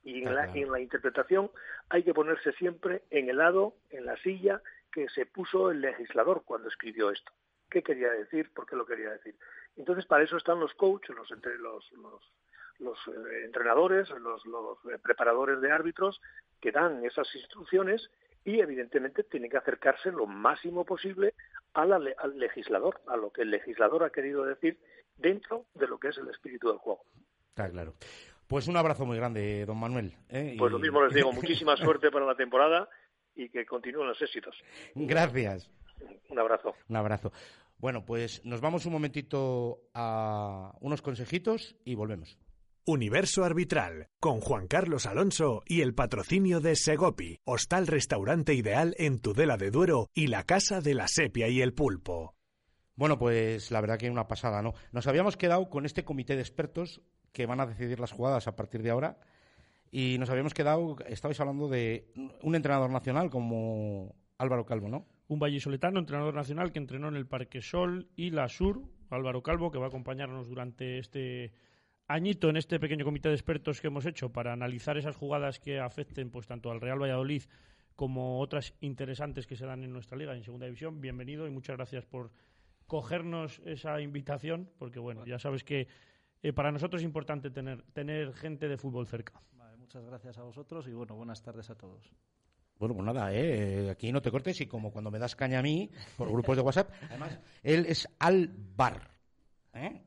[0.03, 1.51] Y en, la, en la interpretación
[1.89, 6.43] hay que ponerse siempre en el lado, en la silla que se puso el legislador
[6.45, 7.33] cuando escribió esto.
[7.71, 8.53] ¿Qué quería decir?
[8.53, 9.37] ¿Por qué lo quería decir?
[9.77, 12.33] Entonces, para eso están los coaches, los, entre, los, los,
[12.79, 16.21] los eh, entrenadores, los, los eh, preparadores de árbitros
[16.61, 18.11] que dan esas instrucciones
[18.45, 21.35] y, evidentemente, tienen que acercarse lo máximo posible
[21.75, 24.79] a la, al legislador, a lo que el legislador ha querido decir
[25.17, 27.05] dentro de lo que es el espíritu del juego.
[27.51, 27.95] Está claro.
[28.49, 30.13] Pues un abrazo muy grande, don Manuel.
[30.29, 30.57] ¿eh?
[30.59, 32.89] Pues Y- lo mismo les digo, muchísima suerte para la temporada
[33.37, 34.57] y que continúen los éxitos.
[34.97, 35.71] Gracias.
[36.31, 36.75] Un abrazo.
[36.89, 37.31] Un abrazo.
[37.81, 42.39] Bueno, pues nos vamos un momentito a unos consejitos y volvemos.
[42.85, 49.19] Universo Arbitral, con Juan Carlos Alonso y el patrocinio de Segopi, hostal restaurante ideal en
[49.21, 52.35] Tudela de Duero y la Casa de la Sepia y el Pulpo.
[52.97, 54.75] Bueno, pues la verdad que una pasada, ¿no?
[54.93, 57.01] Nos habíamos quedado con este comité de expertos
[57.33, 59.19] que van a decidir las jugadas a partir de ahora
[59.91, 62.13] y nos habíamos quedado, estabais hablando de
[62.43, 65.07] un entrenador nacional como Álvaro Calvo, ¿no?
[65.31, 69.71] Un vallisoletano, entrenador nacional que entrenó en el Parque Sol y la Sur, Álvaro Calvo,
[69.71, 71.53] que va a acompañarnos durante este
[72.09, 75.79] añito en este pequeño comité de expertos que hemos hecho para analizar esas jugadas que
[75.79, 77.45] afecten pues tanto al Real Valladolid
[77.95, 81.01] como otras interesantes que se dan en nuestra liga en segunda división.
[81.01, 82.33] Bienvenido y muchas gracias por
[82.89, 85.87] cogernos esa invitación, porque bueno, ya sabes que
[86.43, 89.41] eh, para nosotros es importante tener, tener gente de fútbol cerca.
[89.79, 92.13] Muchas gracias a vosotros y bueno, buenas tardes a todos.
[92.81, 93.91] Bueno, pues nada, ¿eh?
[93.91, 96.63] aquí no te cortes y como cuando me das caña a mí por grupos de
[96.63, 99.11] WhatsApp, además, él es Alvar,
[99.75, 100.01] ¿eh?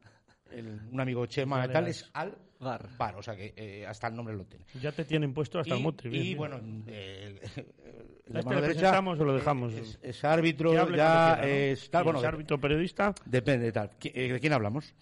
[0.51, 4.15] El- un amigo Chema Vale, y tal es Alvar, o sea que eh, hasta el
[4.15, 4.65] nombre lo tiene.
[4.81, 6.09] Ya te tienen puesto hasta y, el mote.
[6.09, 6.37] bien, y bien.
[6.39, 9.73] bueno, eh, el, el ¿A de este mano le derecha presentamos o lo dejamos?
[9.73, 11.43] Es, es árbitro, ya quiera, ¿no?
[11.43, 12.01] es tal.
[12.01, 13.13] Sí, bueno, es árbitro periodista.
[13.25, 13.91] Depende, tal.
[13.99, 14.95] ¿Qui- eh, ¿De quién hablamos?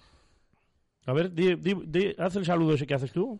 [1.06, 3.40] A ver, di- di- di- haz el saludo ese que haces tú.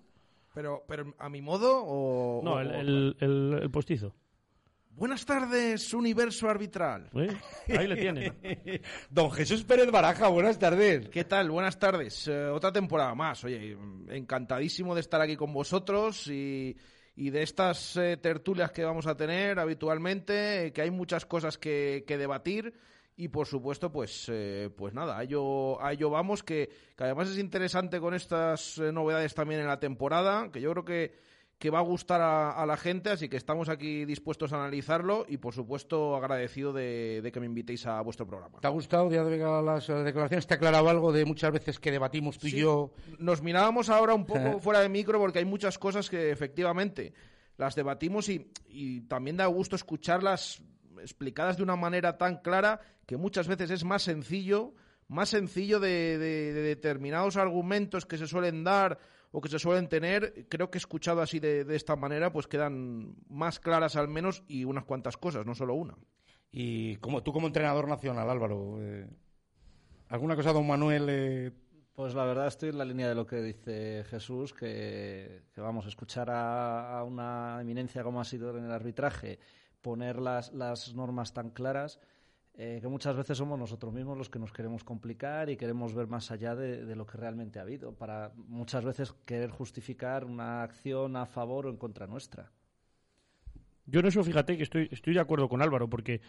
[0.54, 2.42] Pero, pero a mi modo o.
[2.44, 4.14] No, o- el, o- el, el- el postizo.
[4.94, 7.10] Buenas tardes, universo arbitral.
[7.16, 7.36] ¿Eh?
[7.78, 8.34] Ahí le tiene.
[9.10, 11.10] Don Jesús Pérez Baraja, buenas tardes.
[11.10, 11.50] ¿Qué tal?
[11.50, 12.28] Buenas tardes.
[12.28, 13.44] Eh, otra temporada más.
[13.44, 13.78] Oye,
[14.10, 16.76] encantadísimo de estar aquí con vosotros y,
[17.16, 21.58] y de estas eh, tertulias que vamos a tener habitualmente, eh, que hay muchas cosas
[21.58, 22.74] que, que debatir.
[23.22, 27.30] Y por supuesto, pues, eh, pues nada, a ello, a ello vamos, que, que además
[27.30, 31.14] es interesante con estas eh, novedades también en la temporada, que yo creo que,
[31.62, 35.26] que va a gustar a, a la gente, así que estamos aquí dispuestos a analizarlo
[35.30, 38.60] y por supuesto agradecido de, de que me invitéis a vuestro programa.
[38.60, 40.48] ¿Te ha gustado ya de las eh, declaraciones?
[40.48, 42.92] ¿Te ha aclarado algo de muchas veces que debatimos tú y yo?
[43.20, 47.14] Nos mirábamos ahora un poco fuera de micro porque hay muchas cosas que efectivamente
[47.58, 50.64] las debatimos y, y también da gusto escucharlas
[51.00, 54.74] explicadas de una manera tan clara que muchas veces es más sencillo,
[55.08, 58.98] más sencillo de, de- de determinados argumentos que se suelen dar
[59.32, 63.16] o que se suelen tener, creo que escuchado así de, de esta manera, pues quedan
[63.30, 65.96] más claras al menos y unas cuantas cosas, no solo una.
[66.52, 69.08] Y como tú como entrenador nacional, Álvaro, eh,
[70.10, 71.08] ¿alguna cosa, don Manuel?
[71.10, 71.52] eh,
[71.94, 75.86] Pues la verdad estoy en la línea de lo que dice Jesús, que, que vamos
[75.86, 79.40] a escuchar a, a una eminencia como ha sido en el arbitraje,
[79.82, 82.00] poner las, las normas tan claras,
[82.54, 86.08] eh, que muchas veces somos nosotros mismos los que nos queremos complicar y queremos ver
[86.08, 90.64] más allá de, de lo que realmente ha habido, para muchas veces querer justificar una
[90.64, 92.52] acción a favor o en contra nuestra.
[93.86, 96.22] Yo en eso, fíjate que estoy, estoy de acuerdo con Álvaro, porque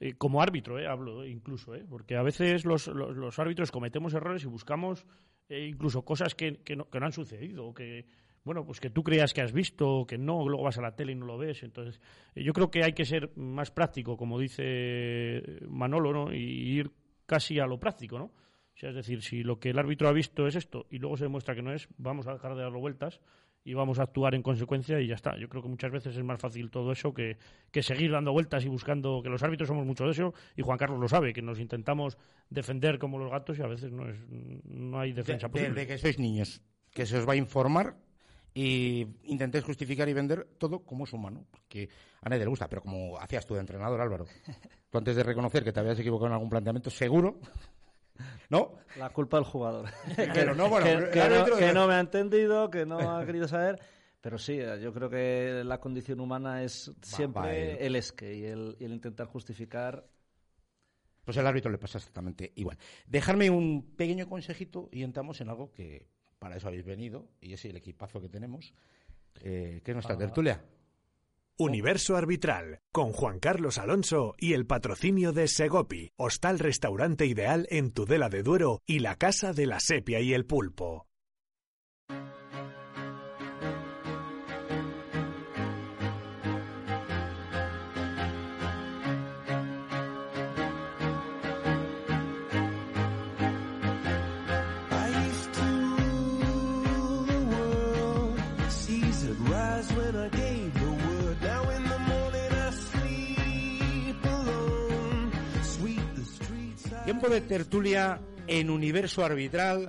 [0.00, 4.46] eh, como árbitro, eh, hablo incluso, porque a veces los, los, árbitros cometemos errores y
[4.46, 5.06] buscamos
[5.48, 8.06] incluso cosas que, que, no, que no han sucedido, o que,
[8.44, 10.94] bueno, pues que tú creas que has visto, o que no, luego vas a la
[10.94, 11.62] tele y no lo ves.
[11.62, 12.00] Entonces,
[12.34, 16.32] yo creo que hay que ser más práctico, como dice Manolo, ¿no?
[16.32, 16.38] y
[16.78, 16.90] ir
[17.26, 18.26] casi a lo práctico, ¿no?
[18.26, 21.16] O sea, es decir, si lo que el árbitro ha visto es esto y luego
[21.16, 23.20] se demuestra que no es, vamos a dejar de darlo vueltas
[23.66, 25.38] y vamos a actuar en consecuencia y ya está.
[25.38, 27.38] Yo creo que muchas veces es más fácil todo eso que,
[27.70, 30.76] que seguir dando vueltas y buscando, que los árbitros somos mucho de eso y Juan
[30.76, 32.18] Carlos lo sabe, que nos intentamos
[32.50, 35.74] defender como los gatos y a veces no, es, no hay defensa de- posible.
[35.74, 36.60] Desde que sois niños,
[36.92, 37.96] que se os va a informar
[38.54, 41.88] y intentéis justificar y vender todo como es humano, porque
[42.22, 44.26] a nadie le gusta, pero como hacías tú de entrenador, Álvaro,
[44.90, 47.40] tú antes de reconocer que te habías equivocado en algún planteamiento, seguro,
[48.50, 48.74] ¿no?
[48.96, 49.86] La culpa del jugador.
[50.16, 53.48] Pero no, bueno, que, no, árbitro- que no me ha entendido, que no ha querido
[53.48, 53.80] saber.
[54.20, 57.42] Pero sí, yo creo que la condición humana es siempre
[57.74, 60.06] va, el esque y el, y el intentar justificar.
[61.24, 62.78] Pues al árbitro le pasa exactamente igual.
[63.06, 66.06] Dejarme un pequeño consejito y entramos en algo que
[66.38, 68.74] para eso habéis venido, y es el equipazo que tenemos,
[69.40, 70.18] eh, que es nuestra Ah.
[70.18, 70.64] tertulia.
[71.56, 77.92] Universo Arbitral, con Juan Carlos Alonso y el patrocinio de Segopi, hostal restaurante ideal en
[77.92, 81.06] Tudela de Duero y la Casa de la Sepia y el Pulpo.
[107.24, 109.88] De tertulia en Universo Arbitral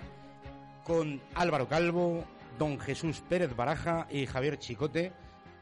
[0.85, 2.23] con Álvaro Calvo,
[2.57, 5.11] don Jesús Pérez Baraja y Javier Chicote,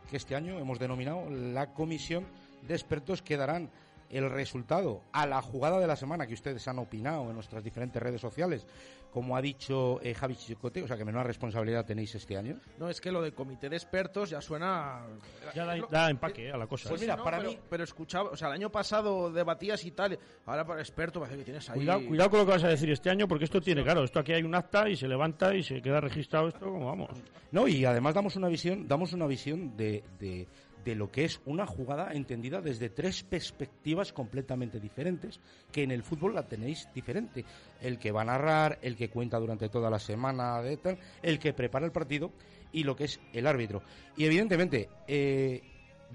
[0.08, 2.28] que este año hemos denominado la comisión
[2.62, 3.72] de expertos que darán
[4.12, 8.02] el resultado a la jugada de la semana que ustedes han opinado en nuestras diferentes
[8.02, 8.68] redes sociales,
[9.14, 12.60] como ha dicho eh, Javi Chicote, o sea que menuda responsabilidad tenéis este año.
[12.80, 15.06] No, es que lo de comité de expertos ya suena...
[15.54, 16.90] Ya da, empaque eh, a la cosa.
[16.90, 17.06] Pues ¿eh?
[17.06, 17.56] mira, para mí...
[17.70, 21.44] Pero escuchaba, o sea, el año pasado debatías y tal, ahora para experto parece que
[21.44, 21.76] tienes ahí...
[21.76, 24.20] Cuidado, cuidado con lo que vas a decir este año, porque esto tiene, claro, esto
[24.20, 27.10] aquí hay un acta y se levanta y se queda registrado esto como vamos.
[27.52, 30.48] No, y además damos una visión, damos una visión de, de-
[30.84, 35.40] de lo que es una jugada entendida desde tres perspectivas completamente diferentes,
[35.72, 37.46] que en el fútbol la tenéis diferente.
[37.82, 41.40] El que va a narrar, el que cuenta durante toda la semana, de tal, el
[41.40, 42.32] que prepara el partido
[42.72, 43.82] y lo que es el árbitro.
[44.18, 45.62] Y evidentemente, eh,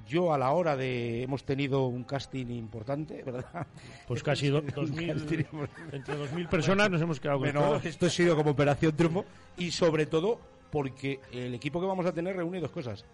[0.07, 3.67] yo a la hora de hemos tenido un casting importante, ¿verdad?
[4.07, 5.45] Pues casi do- Un 2000, casting
[5.93, 9.25] entre 2.000 personas nos hemos quedado con bueno, esto ha sido como operación triunfo
[9.57, 10.39] y sobre todo
[10.71, 13.05] porque el equipo que vamos a tener reúne dos cosas.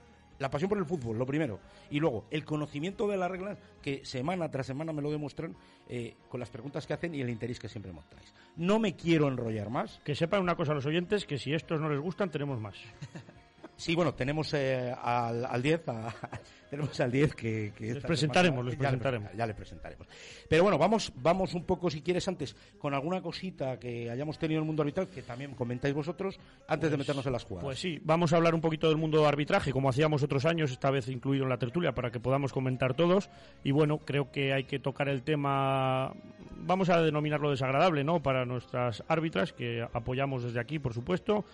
[0.44, 1.58] La pasión por el fútbol, lo primero.
[1.88, 5.56] Y luego, el conocimiento de las reglas que semana tras semana me lo demuestran
[5.88, 8.34] eh, con las preguntas que hacen y el interés que siempre mostráis.
[8.54, 10.02] No me quiero enrollar más.
[10.04, 12.74] Que sepan una cosa los oyentes, que si estos no les gustan, tenemos más.
[13.76, 16.14] Sí, bueno, tenemos eh, al, al 10, a-
[16.70, 17.72] tenemos al 10 que...
[17.76, 19.28] que Les presentaremos, semana- les ya le presentaremos.
[19.28, 20.06] presenta- ya le presentaremos.
[20.48, 24.58] Pero bueno, vamos, vamos un poco, si quieres, antes, con alguna cosita que hayamos tenido
[24.60, 27.64] en el mundo arbitral, que también comentáis vosotros, antes de meternos en las jugadas.
[27.64, 30.70] Pues sí, vamos a hablar un poquito del mundo de arbitraje, como hacíamos otros años,
[30.70, 33.28] esta vez incluido en la tertulia, para que podamos comentar todos.
[33.64, 36.12] Y bueno, creo que hay que tocar el tema,
[36.58, 38.22] vamos a denominarlo desagradable, ¿no?
[38.22, 41.44] Para nuestras árbitras, que apoyamos desde aquí, por supuesto,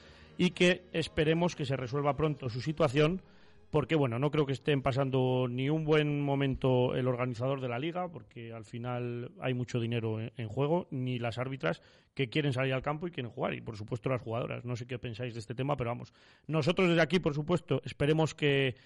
[0.41, 3.20] y que esperemos que se resuelva pronto su situación.
[3.68, 7.78] Porque, bueno, no creo que estén pasando ni un buen momento el organizador de la
[7.78, 11.82] liga, porque al final hay mucho dinero en, juego, ni las árbitras
[12.14, 14.64] que quieren salir al campo y quieren jugar, y por supuesto las jugadoras.
[14.64, 16.12] No sé qué pensáis de este tema, pero vamos.
[16.47, 18.76] Nosotros desde aquí, por supuesto, esperemos que,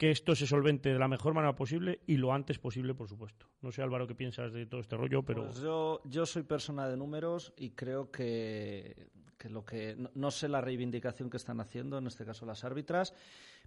[0.00, 3.44] que esto se solvente de la mejor manera posible y lo antes posible, por supuesto.
[3.60, 5.44] No sé, Álvaro, qué piensas de todo este rollo, pero.
[5.44, 10.48] Pues yo, yo soy persona de números y creo que, que lo que no, sé
[10.48, 13.12] la reivindicación que están haciendo, en este caso las árbitras,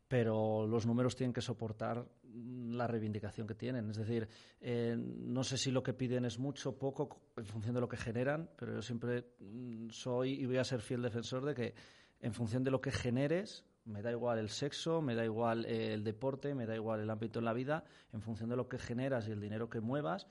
[0.07, 3.91] pero los números tienen que soportar mm, la reivindicación que tienen.
[3.91, 4.27] Es decir,
[4.59, 7.97] eh, no sé si lo que piden es mucho poco en función de lo que
[7.97, 11.75] generan, pero yo siempre mm, soy y voy a ser fiel defensor de que
[12.21, 15.93] en función de lo que generes, me da igual el sexo, me da igual eh,
[15.93, 18.79] el deporte, me da igual el ámbito en la vida, en función de lo que
[18.79, 20.27] generas y el dinero que muevas,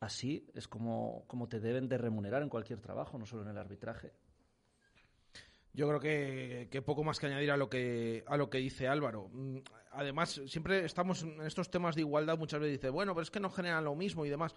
[0.00, 3.58] así es como, como te deben de remunerar en cualquier trabajo, no solo en el
[3.58, 4.12] arbitraje.
[5.72, 9.28] Yo creo que, poco más que añadir a lo que a lo que dice Álvaro.
[9.32, 9.58] Mm,
[9.92, 13.40] Además, siempre estamos en estos temas de igualdad, muchas veces dice, bueno, pero es que
[13.40, 14.54] no generan lo mismo y demás.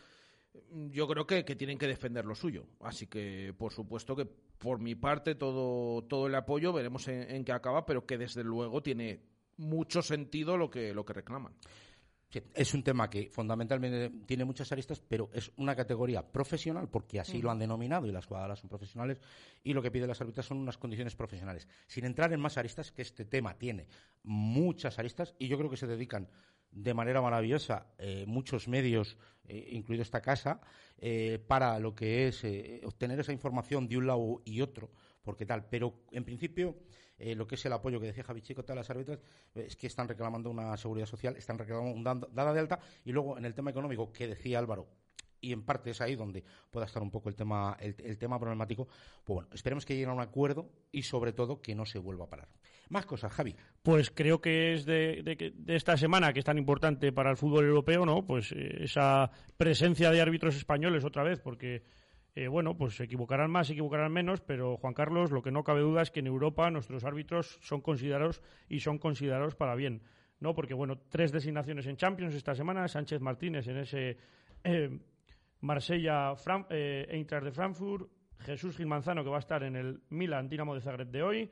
[0.71, 2.65] Mm, Yo creo que, que tienen que defender lo suyo.
[2.81, 7.43] Así que, por supuesto que por mi parte todo, todo el apoyo, veremos en, en
[7.43, 9.21] qué acaba, pero que desde luego tiene
[9.57, 11.53] mucho sentido lo que, lo que reclaman.
[12.29, 17.19] Sí, es un tema que fundamentalmente tiene muchas aristas, pero es una categoría profesional, porque
[17.19, 19.21] así lo han denominado y las jugadoras son profesionales,
[19.63, 21.67] y lo que piden las árbitras son unas condiciones profesionales.
[21.85, 23.85] Sin entrar en más aristas, que este tema tiene
[24.23, 26.27] muchas aristas, y yo creo que se dedican
[26.73, 30.61] de manera maravillosa eh, muchos medios, eh, incluido esta casa,
[30.97, 32.43] eh, para lo que es
[32.85, 35.65] obtener esa información de un lado y otro, porque tal.
[35.69, 36.75] Pero en principio,
[37.19, 39.19] lo que es el apoyo que decía Javi Chico a las árbitras
[39.55, 43.37] es que están reclamando una seguridad social, están reclamando un dada de alta, y luego
[43.37, 45.02] en el tema económico que decía Álvaro.
[45.43, 48.87] Y en parte es ahí donde pueda estar un poco el tema, el, tema problemático.
[49.23, 52.25] Pues bueno, esperemos que lleguen a un acuerdo y sobre todo que no se vuelva
[52.25, 52.47] a parar.
[52.89, 53.55] Más cosas, Javi.
[53.81, 58.05] Pues creo que es de esta semana que es tan importante para el fútbol europeo,
[58.05, 58.25] ¿no?
[58.25, 61.83] Pues eh, esa presencia de árbitros españoles otra vez, porque
[62.35, 65.63] Eh, bueno, pues se equivocarán más, se equivocarán menos, pero Juan Carlos, lo que no
[65.63, 70.01] cabe duda es que en Europa nuestros árbitros son considerados y son considerados para bien,
[70.39, 70.55] ¿no?
[70.55, 74.17] Porque, bueno, tres designaciones en Champions esta semana, Sánchez Martínez en ese
[74.63, 74.89] eh,
[75.63, 76.35] Marsella
[76.69, 78.09] eh, Eintracht de Frankfurt,
[78.39, 81.51] Jesús Gil Manzano que va a estar en el Milan Dinamo de Zagreb de hoy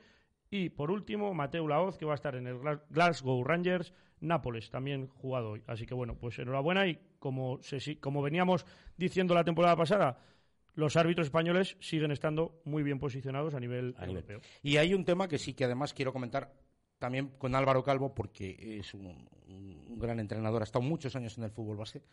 [0.49, 2.59] y por último Mateo Laoz que va a estar en el
[2.89, 5.64] Glasgow Rangers Nápoles también jugado hoy.
[5.66, 7.59] Así que bueno, pues enhorabuena y como,
[8.01, 10.20] como veníamos diciendo la temporada pasada,
[10.76, 14.41] los árbitros españoles siguen estando muy bien posicionados a nivel europeo.
[14.62, 16.53] Y hay un tema que sí que además quiero comentar
[16.99, 19.28] también con Álvaro Calvo, porque es un,
[19.97, 22.03] gran entrenador, ha estado muchos años en el fútbol base.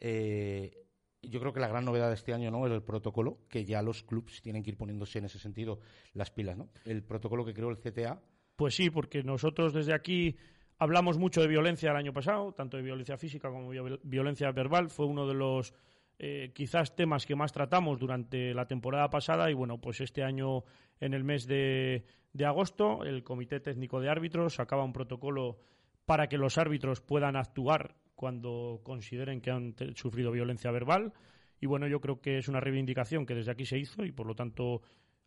[0.00, 0.83] Eh,
[1.28, 3.82] yo creo que la gran novedad de este año no es el protocolo, que ya
[3.82, 5.80] los clubes tienen que ir poniéndose en ese sentido
[6.12, 6.68] las pilas, ¿no?
[6.84, 8.20] El protocolo que creó el CTA.
[8.56, 10.36] Pues sí, porque nosotros desde aquí
[10.78, 14.90] hablamos mucho de violencia el año pasado, tanto de violencia física como de violencia verbal.
[14.90, 15.74] Fue uno de los
[16.18, 20.62] eh, quizás temas que más tratamos durante la temporada pasada y bueno, pues este año
[21.00, 22.04] en el mes de,
[22.44, 25.58] agosto el Comité Técnico de Árbitros sacaba un protocolo
[26.06, 31.12] para que los árbitros puedan actuar cuando consideren que han sufrido violencia verbal
[31.60, 34.26] y bueno, yo creo que es una reivindicación que desde aquí se hizo y por
[34.26, 34.82] lo tanto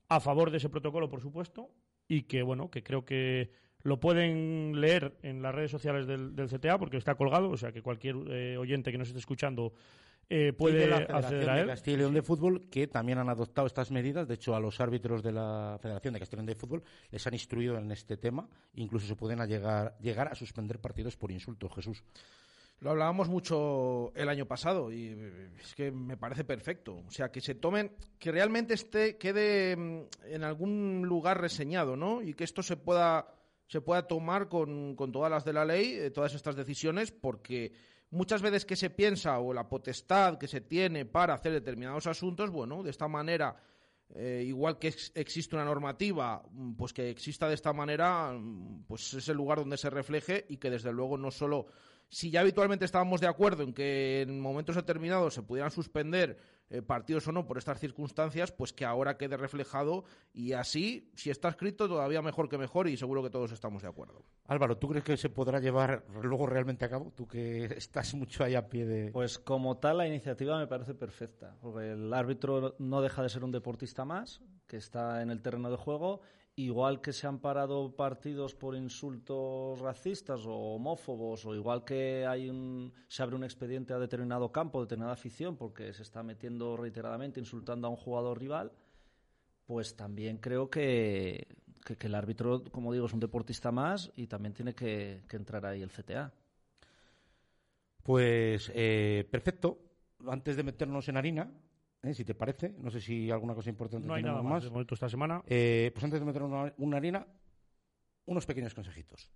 [0.07, 1.71] a favor de ese protocolo, por supuesto,
[2.07, 3.49] y que bueno, que creo que
[3.81, 7.81] lo pueden leer en las redes sociales del, CTA porque está colgado, o sea que
[7.81, 9.73] cualquier eh, oyente que nos esté escuchando
[10.29, 11.67] eh, puede acceder a él.
[11.67, 14.27] De Castilla y León de Fútbol, que también han adoptado estas medidas.
[14.27, 17.25] De hecho, a los árbitros de la Federación de Castilla y León de Fútbol les
[17.25, 18.49] han instruido en este tema.
[18.75, 22.03] Incluso se pueden llegar, llegar a suspender partidos por insultos, Jesús.
[22.79, 25.17] Lo hablábamos mucho el año pasado y
[25.59, 27.01] es que me parece perfecto.
[27.07, 32.21] O sea, que se tomen, que realmente esté, quede mm, en algún lugar reseñado, ¿no?
[32.21, 33.33] Y que esto se pueda,
[33.67, 37.73] se pueda tomar con, con todas las de la ley, eh, todas estas decisiones, porque
[38.11, 42.51] muchas veces que se piensa o la potestad que se tiene para hacer determinados asuntos,
[42.51, 43.55] bueno, de esta manera,
[44.13, 49.15] eh, igual que existe una normativa, mm, pues que exista de esta manera, mm, pues
[49.15, 51.65] es el lugar donde se refleje y que desde luego no solo
[52.09, 56.37] si ya habitualmente estábamos de acuerdo en que en momentos determinados se pudieran suspender
[56.69, 60.03] eh, partidos o no por estas circunstancias, pues que ahora quede reflejado
[60.33, 63.87] y así, si está escrito, todavía mejor que mejor y seguro que todos estamos de
[63.87, 64.23] acuerdo.
[64.45, 67.13] Álvaro, ¿tú crees que se podrá llevar luego realmente a cabo?
[67.15, 69.11] Tú que estás mucho ahí a pie de...
[69.11, 73.43] Pues como tal, la iniciativa me parece perfecta, porque el árbitro no deja de ser
[73.43, 76.21] un deportista más, que está en el terreno de juego
[76.57, 82.49] igual que se han parado partidos por insultos racistas o homófobos, o igual que hay
[82.49, 87.39] un, se abre un expediente a determinado campo, determinada afición, porque se está metiendo reiteradamente
[87.39, 88.71] insultando a un jugador rival,
[89.67, 91.47] pues también creo que,
[91.99, 95.91] el árbitro, como digo, es un deportista más y también tiene que, entrar ahí el
[95.91, 96.33] CTA.
[98.01, 99.77] Pues eh, perfecto.
[100.27, 101.51] Antes de meternos en harina,
[102.07, 102.13] ¿eh?
[102.13, 102.75] si te parece.
[102.79, 104.63] No sé si alguna cosa importante no hay nada más.
[104.63, 105.41] De momento esta semana.
[105.47, 107.27] Eh, pues antes de meter una, una harina,
[108.25, 109.31] unos pequeños consejitos.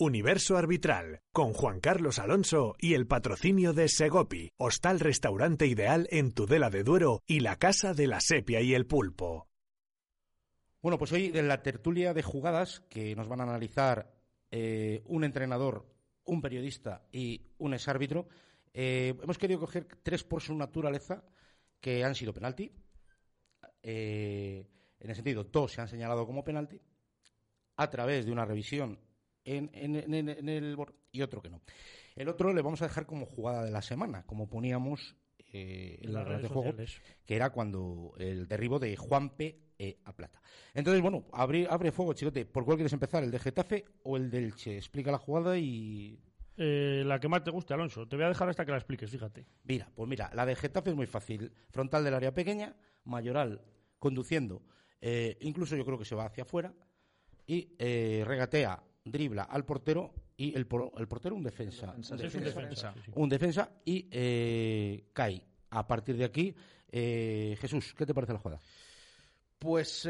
[0.00, 6.30] Universo Arbitral, con Juan Carlos Alonso y el patrocinio de Segopi, hostal restaurante ideal en
[6.30, 9.48] Tudela de Duero y la casa de la sepia y el pulpo.
[10.80, 14.12] Bueno, pues hoy en la tertulia de jugadas que nos van a analizar
[14.52, 15.84] eh, un entrenador,
[16.24, 18.28] un periodista y un exárbitro,
[18.72, 21.24] eh, hemos querido coger tres por su naturaleza
[21.80, 22.72] que han sido penalti.
[23.82, 24.66] Eh,
[25.00, 26.80] en el sentido, dos se han señalado como penalti
[27.76, 28.98] a través de una revisión
[29.44, 30.76] en, el
[31.12, 31.62] y otro que no.
[32.16, 35.16] El otro le vamos a dejar como jugada de la semana, como poníamos
[35.52, 36.74] eh, en las redes de juego,
[37.24, 39.60] que era cuando el derribo de Juanpe
[40.04, 40.42] a Plata.
[40.74, 42.44] Entonces, bueno, abre, abre fuego, chicote.
[42.44, 43.22] ¿Por cuál quieres empezar?
[43.22, 44.76] ¿El de Getafe o el del Che?
[44.76, 46.18] Explica la jugada y
[46.58, 48.06] eh, la que más te guste, Alonso.
[48.08, 49.46] Te voy a dejar hasta que la expliques, fíjate.
[49.64, 51.52] Mira, pues mira, la de Getafe es muy fácil.
[51.70, 53.62] Frontal del área pequeña, Mayoral
[53.98, 54.62] conduciendo,
[55.00, 56.74] eh, incluso yo creo que se va hacia afuera,
[57.46, 61.94] y eh, regatea, dribla al portero, y el, portero un defensa.
[61.96, 62.94] un defensa.
[63.14, 65.44] Un defensa, y cae.
[65.70, 66.54] A partir de aquí,
[66.90, 68.60] Jesús, ¿qué te parece la jugada?
[69.58, 70.08] Pues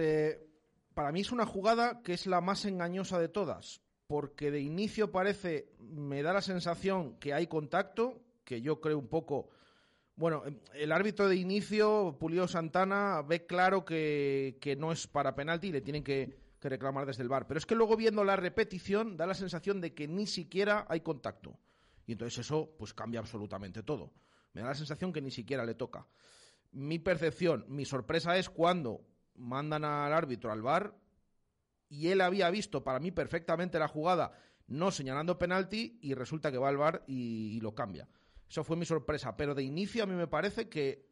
[0.95, 5.13] para mí es una jugada que es la más engañosa de todas, porque de inicio
[5.13, 9.51] parece, me da la sensación que hay contacto, que yo creo un poco.
[10.17, 10.43] Bueno,
[10.75, 15.83] el árbitro de inicio, Pulio Santana, ve claro que, no es para penalti y le
[15.83, 17.47] tienen que, reclamar desde el bar.
[17.47, 21.01] Pero es que luego viendo la repetición da la sensación de que ni siquiera hay
[21.01, 21.57] contacto.
[22.07, 24.11] Y entonces eso pues cambia absolutamente todo.
[24.55, 26.07] Me da la sensación que ni siquiera le toca.
[26.73, 29.03] Mi percepción, mi sorpresa es cuando
[29.37, 30.95] mandan al árbitro al bar
[31.89, 34.33] y él había visto para mí perfectamente la jugada,
[34.67, 38.09] no señalando penalti, y resulta que va al bar y, lo cambia.
[38.49, 39.37] Eso fue mi sorpresa.
[39.37, 41.07] Pero de inicio a mí me parece que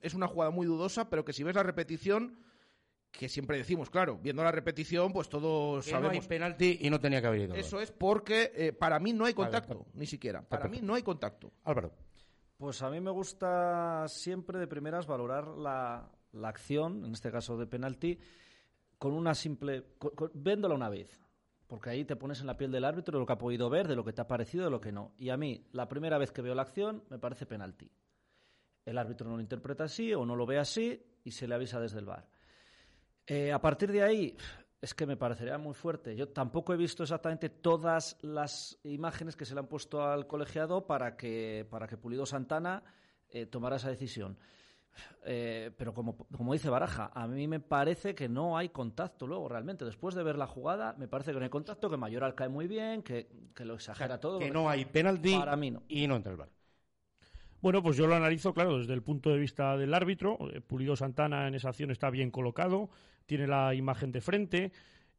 [0.00, 2.38] es una jugada muy dudosa, pero que si ves la repetición,
[3.10, 6.22] que siempre decimos, claro, viendo la repetición, pues todos Que no sabemos.
[6.22, 7.54] hay penalti y no tenía que haber ido.
[7.54, 10.42] Eso es porque eh, para mí no hay contacto, ni siquiera.
[10.42, 11.52] Para mí no hay contacto.
[11.64, 11.92] Álvaro.
[12.58, 17.56] Pues a mí me gusta siempre de primeras valorar la, la acción, en este caso
[17.58, 18.18] de penalti,
[18.98, 19.84] con una simple.
[19.98, 21.20] con- con- viéndola una vez.
[21.66, 23.88] Porque ahí te pones en la piel del árbitro de lo que ha podido ver,
[23.88, 25.12] de lo que te ha parecido, de lo que no.
[25.18, 27.90] Y a mí, la primera vez que veo la acción, me parece penalti.
[28.84, 31.80] El árbitro no lo interpreta así o no lo ve así y se le avisa
[31.80, 32.28] desde el bar.
[33.26, 34.36] Eh, a partir de ahí,
[34.80, 36.14] es que me parecería muy fuerte.
[36.14, 40.86] Yo tampoco he visto exactamente todas las imágenes que se le han puesto al colegiado
[40.86, 42.84] para que, para que Pulido Santana
[43.28, 44.38] eh, tomara esa decisión.
[45.24, 49.48] Eh, pero como, como dice Baraja, a mí me parece que no hay contacto luego
[49.48, 49.84] realmente.
[49.84, 52.66] Después de ver la jugada, me parece que no hay contacto, que Mayoral cae muy
[52.66, 54.38] bien, que, que lo exagera todo.
[54.38, 55.82] Que no hay penalti Para mí no.
[55.88, 56.48] y no entra el bar.
[57.60, 60.38] Bueno, pues yo lo analizo, claro, desde el punto de vista del árbitro.
[60.52, 62.90] Eh, Pulido Santana en esa acción está bien colocado,
[63.26, 64.72] tiene la imagen de frente.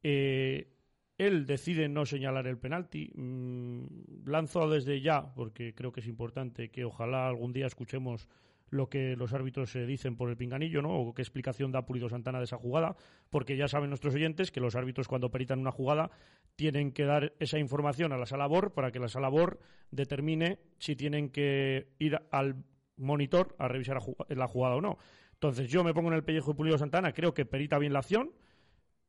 [0.03, 0.73] eh,
[1.17, 3.11] él decide no señalar el penalti.
[3.15, 8.28] Mm, lanzo desde ya, porque creo que es importante que ojalá algún día escuchemos
[8.70, 10.93] lo que los árbitros se dicen por el pinganillo, ¿no?
[10.99, 12.95] O qué explicación da Pulido Santana de esa jugada,
[13.30, 16.11] porque ya saben nuestros oyentes que los árbitros cuando peritan una jugada
[16.55, 19.59] tienen que dar esa información a la sala BOR para que la sala BOR
[19.91, 22.63] determine si tienen que ir al
[22.97, 23.99] monitor a revisar
[24.30, 24.97] la jugada o no.
[25.34, 27.99] Entonces yo me pongo en el pellejo de Pulido Santana, creo que perita bien la
[27.99, 28.32] acción,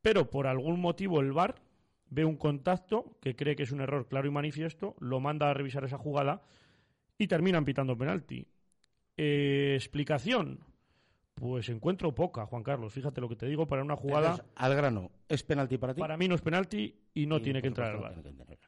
[0.02, 1.56] pero por algún motivo el VAR
[2.10, 5.54] ve un contacto que cree que es un error claro y manifiesto, lo manda a
[5.54, 6.42] revisar esa jugada
[7.18, 8.46] y terminan pitando penalti.
[9.18, 10.60] Eh, explicación.
[11.34, 12.92] Pues encuentro poca, Juan Carlos.
[12.92, 14.30] Fíjate lo que te digo para una jugada.
[14.30, 16.00] Entonces, al grano, ¿es penalti para ti?
[16.00, 18.58] Para mí no es penalti y no Y, tiene que entrar al no entrar.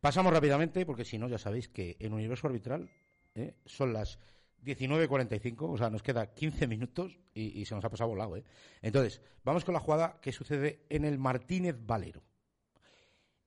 [0.00, 2.90] Pasamos rápidamente, porque si no, ya sabéis que en universo arbitral
[3.34, 3.54] ¿eh?
[3.64, 4.20] son las
[4.64, 8.36] 19.45, o sea, nos queda 15 minutos y, y se nos ha pasado volado.
[8.36, 8.44] ¿eh?
[8.82, 12.22] Entonces, vamos con la jugada que sucede en el Martínez Valero.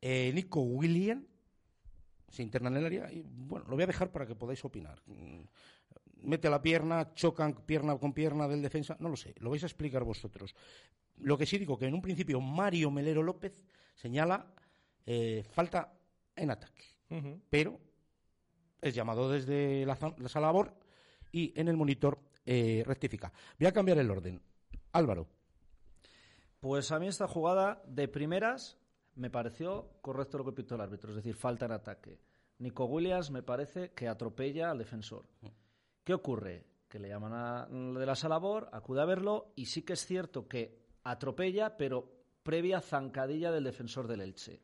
[0.01, 1.25] Eh, Nico William
[2.29, 5.01] se interna en el área y, bueno, lo voy a dejar para que podáis opinar.
[6.25, 9.63] Mm, Mete la pierna, chocan pierna con pierna del defensa, no lo sé, lo vais
[9.63, 10.55] a explicar vosotros.
[11.17, 13.63] Lo que sí digo que en un principio Mario Melero López
[13.93, 14.53] señala
[15.05, 15.93] eh, falta
[16.35, 16.83] en ataque,
[17.49, 17.79] pero
[18.81, 20.73] es llamado desde la, la sala labor
[21.31, 23.31] y en el monitor eh, rectifica.
[23.57, 24.41] Voy a cambiar el orden.
[24.91, 25.27] Álvaro.
[26.59, 28.77] Pues a mí esta jugada de primeras
[29.15, 32.19] me pareció correcto lo que pitó el árbitro, es decir, falta en ataque.
[32.57, 35.25] Nico Williams me parece que atropella al defensor.
[36.05, 36.63] ¿Qué ocurre?
[36.87, 40.47] Que le llaman a de la salabor, acude a verlo y sí que es cierto
[40.47, 42.07] que atropella, pero
[42.43, 44.61] previa zancadilla del defensor del Elche.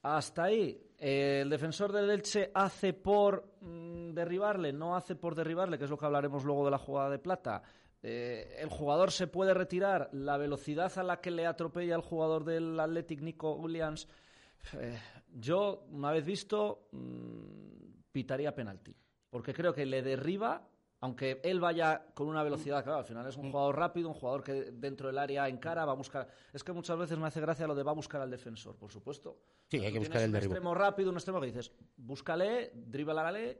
[0.00, 5.76] Hasta ahí, eh, el defensor del Elche hace por mm, derribarle, no hace por derribarle,
[5.76, 7.62] que es lo que hablaremos luego de la jugada de plata.
[8.02, 12.44] Eh, el jugador se puede retirar, la velocidad a la que le atropella el jugador
[12.44, 14.08] del Athletic Nico Williams,
[14.72, 14.98] eh,
[15.34, 18.96] yo, una vez visto, mm, pitaría penalti.
[19.30, 20.68] Porque creo que le derriba,
[21.00, 24.42] aunque él vaya con una velocidad, claro, al final es un jugador rápido, un jugador
[24.42, 26.28] que dentro del área encara, va a buscar.
[26.52, 28.90] Es que muchas veces me hace gracia lo de va a buscar al defensor, por
[28.90, 29.38] supuesto.
[29.68, 30.52] Sí, hay que buscar el un derribo.
[30.54, 33.58] extremo rápido, un extremo que dices, búscale, dríbalale.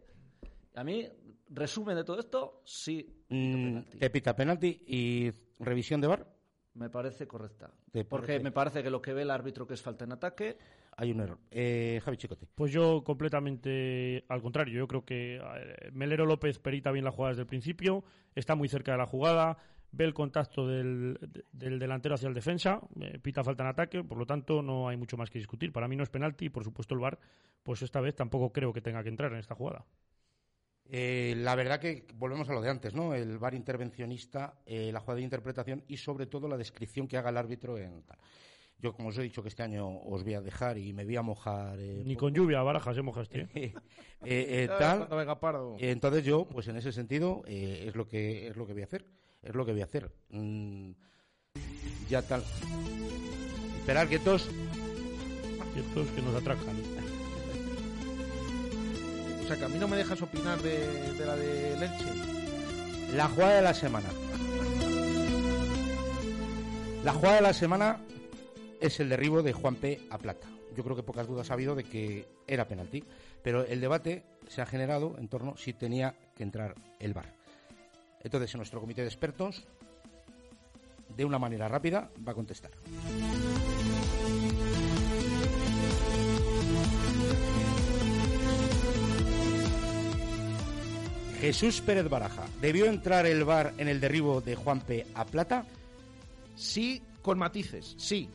[0.77, 1.09] A mí,
[1.51, 6.33] resumen de todo esto, sí, Mm, te pita penalti y revisión de bar.
[6.75, 7.73] me parece correcta.
[7.91, 8.45] ¿Te Porque parece?
[8.45, 10.59] me parece que lo que ve el árbitro que es falta en ataque,
[10.99, 11.39] Hay un error.
[11.51, 12.47] Eh, Javi Chicote.
[12.55, 14.79] Pues yo completamente al contrario.
[14.79, 15.41] Yo creo que
[15.93, 18.03] Melero López perita bien la jugada desde el principio,
[18.35, 19.59] está muy cerca de la jugada,
[19.93, 24.03] ve el contacto del, de- del delantero hacia el defensa, eh, pita falta en ataque,
[24.05, 25.71] por lo tanto no hay mucho más que discutir.
[25.71, 27.19] Para mí no es penalti y por supuesto el VAR,
[27.63, 29.85] pues esta vez tampoco creo que tenga que entrar en esta jugada.
[30.89, 33.13] Eh, la verdad que volvemos a lo de antes, ¿no?
[33.13, 37.31] El VAR intervencionista, eh, la jugada de interpretación y sobre todo la descripción que haga
[37.31, 38.19] el árbitro en tal.
[38.79, 41.17] Yo, como os he dicho que este año os voy a dejar y me voy
[41.17, 41.79] a mojar.
[41.81, 43.49] eh, Ni con lluvia, barajas, se mojaste.
[43.55, 43.73] ¿eh?
[44.25, 44.99] Eh, eh, Ya, tal.
[44.99, 45.77] cuando venga Pardo.
[45.79, 48.83] Eh, Entonces yo, pues en ese sentido, eh, es lo que es lo que voy
[48.83, 49.07] a hacer.
[49.43, 50.11] Es lo que voy a hacer.
[50.31, 50.91] Mm,
[52.09, 52.43] ya tal.
[53.79, 54.49] Esperar que todos.
[55.75, 56.75] Ciertos que nos atracan.
[59.43, 63.15] O sea, que a mí no me dejas opinar de, de la de Leche.
[63.15, 64.09] La jugada de la semana.
[67.05, 68.01] La jugada de la semana
[68.81, 70.01] es el derribo de Juan P.
[70.11, 70.47] a Plata.
[70.77, 73.03] Yo creo que pocas dudas ha habido de que era penalti,
[73.43, 77.33] pero el debate se ha generado en torno si tenía que entrar el VAR.
[78.23, 79.65] Entonces, nuestro comité de expertos,
[81.17, 82.73] de una manera rápida, va a contestar.
[91.41, 95.65] Jesús Pérez Baraja, ¿debió entrar el VAR en el derribo de Juanpe a Plata?
[96.57, 98.29] Sí, con matices, sí.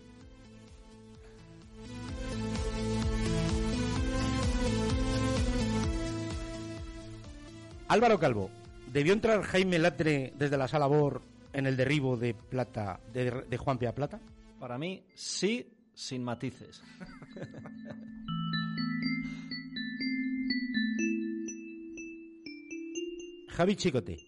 [7.91, 8.49] Álvaro Calvo,
[8.93, 11.21] ¿debió entrar Jaime Latre desde la sala BOR
[11.51, 14.21] en el derribo de Plata de, de Juanpe a Plata?
[14.61, 16.81] Para mí, sí, sin matices.
[23.49, 24.19] Javi Chicote,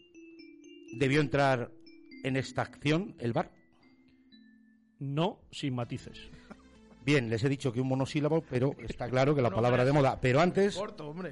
[0.97, 1.72] ¿debió entrar
[2.26, 3.49] en esta acción el VAR?
[4.99, 6.20] No, sin matices.
[7.05, 10.20] Bien, les he dicho que un monosílabo, pero está claro que la palabra de moda.
[10.20, 11.32] Pero antes, Corto, hombre.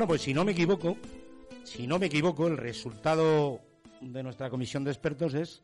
[0.00, 0.96] Bueno, pues si no me equivoco,
[1.62, 3.60] si no me equivoco, el resultado
[4.00, 5.62] de nuestra comisión de expertos es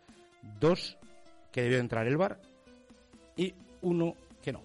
[0.60, 0.98] dos
[1.50, 2.38] que debió entrar el VAR
[3.34, 4.60] y uno que no.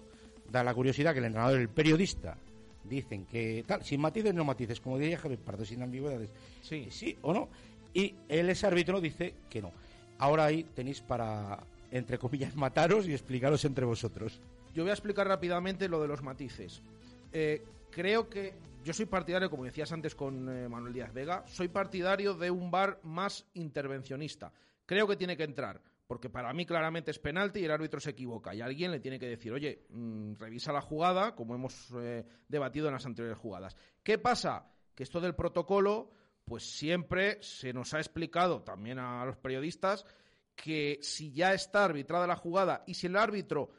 [0.50, 2.36] Da la curiosidad que el entrenador el periodista
[2.84, 6.28] dicen que tal, sin matices no matices, como diría Javier Pardo, sin ambigüedades.
[6.60, 6.88] Sí.
[6.90, 7.48] Sí o no.
[7.94, 9.72] Y el ex árbitro dice que no.
[10.18, 11.60] Ahora ahí tenéis para,
[11.90, 14.38] entre comillas, mataros y explicaros entre vosotros.
[14.74, 16.82] Yo voy a explicar rápidamente lo de los matices.
[17.32, 18.52] Eh, creo que
[18.82, 22.70] yo soy partidario, como decías antes con eh, Manuel Díaz Vega, soy partidario de un
[22.70, 24.52] bar más intervencionista.
[24.86, 28.10] Creo que tiene que entrar, porque para mí claramente es penalti y el árbitro se
[28.10, 28.54] equivoca.
[28.54, 32.88] Y alguien le tiene que decir, oye, mm, revisa la jugada, como hemos eh, debatido
[32.88, 33.76] en las anteriores jugadas.
[34.02, 34.70] ¿Qué pasa?
[34.94, 36.10] Que esto del protocolo,
[36.44, 40.04] pues siempre se nos ha explicado también a los periodistas
[40.54, 43.70] que si ya está arbitrada la jugada y si el árbitro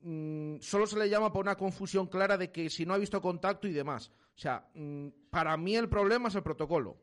[0.00, 3.20] mm, solo se le llama por una confusión clara de que si no ha visto
[3.20, 4.10] contacto y demás.
[4.36, 6.98] O sea, mm, para mí el problema es el protocolo.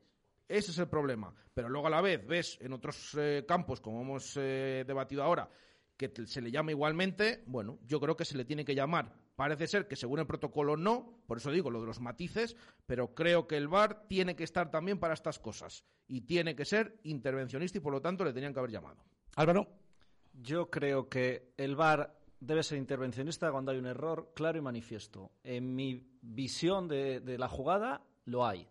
[0.48, 1.34] Ese es el problema.
[1.54, 5.50] Pero luego a la vez ves en otros eh, campos, como hemos eh, debatido ahora,
[5.96, 9.14] que se le llama igualmente, bueno, yo creo que se le tiene que llamar.
[9.36, 12.56] Parece ser que según el protocolo no, por eso digo lo de los matices,
[12.86, 15.86] pero creo que el VAR tiene que estar también para estas cosas.
[16.08, 19.04] Y tiene que ser intervencionista y por lo tanto le tenían que haber llamado.
[19.36, 19.68] Álvaro.
[20.34, 25.32] Yo creo que el VAR debe ser intervencionista cuando hay un error claro y manifiesto.
[25.44, 28.68] En mi visión de, la jugada, lo hay.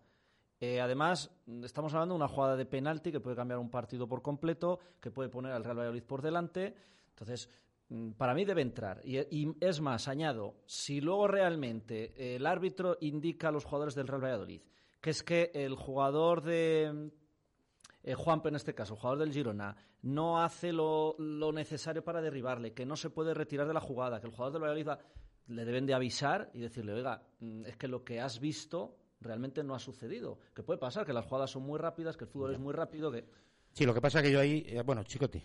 [0.59, 1.31] Eh, además,
[1.63, 5.09] estamos hablando de una jugada de penalti que puede cambiar un partido por completo, que
[5.09, 6.75] puede poner al Real Valladolid por delante.
[7.09, 7.49] Entonces,
[7.89, 9.01] mm, para mí debe entrar.
[9.03, 14.23] Y es más, añado, si luego realmente el árbitro indica a los jugadores del Real
[14.23, 14.61] Valladolid
[15.01, 17.09] que es que el jugador de,
[18.03, 22.21] eh, Juanpe en este caso, el jugador del Girona, no hace lo, lo necesario para
[22.21, 24.99] derribarle, que no se puede retirar de la jugada, que el jugador del Valladolid va-
[25.47, 29.63] le deben de avisar y decirle, oiga, mm, es que lo que has visto realmente
[29.63, 30.39] no ha sucedido.
[30.55, 33.11] Que puede pasar, que las jugadas son muy rápidas, que el fútbol es muy rápido,
[33.11, 33.25] que...
[33.73, 35.43] Sí, lo que pasa que yo ahí, eh, bueno, chicote.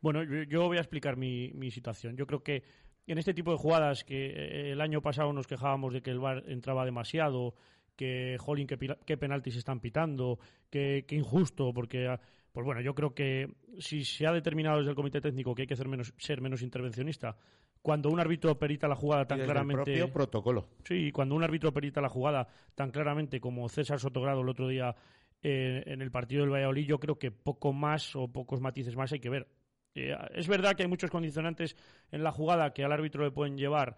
[0.00, 2.16] Bueno, yo, yo voy a explicar mi, mi situación.
[2.16, 2.62] Yo creo que
[3.06, 6.20] en este tipo de jugadas que eh, el año pasado nos quejábamos de que el
[6.20, 7.54] VAR entraba demasiado,
[7.98, 10.38] que jolín, qué, qué penaltis están pitando,
[10.70, 12.20] que, que injusto, porque ah,
[12.52, 15.68] pues bueno, yo creo que si se ha determinado desde el comité técnico que hay
[15.68, 17.36] que ser menos, ser menos intervencionista,
[17.82, 20.68] cuando un árbitro perita la jugada tan Y desde el claramente propio protocolo.
[20.84, 22.46] Sí, cuando un árbitro perita la jugada
[22.76, 24.94] tan claramente como César Sotogrado el otro día
[25.42, 29.12] eh, en el partido del Valladolid, yo creo que poco más o pocos matices más
[29.12, 29.48] hay que ver.
[29.94, 31.76] Eh, es verdad que hay muchos condicionantes
[32.12, 33.96] en la jugada que al árbitro le pueden llevar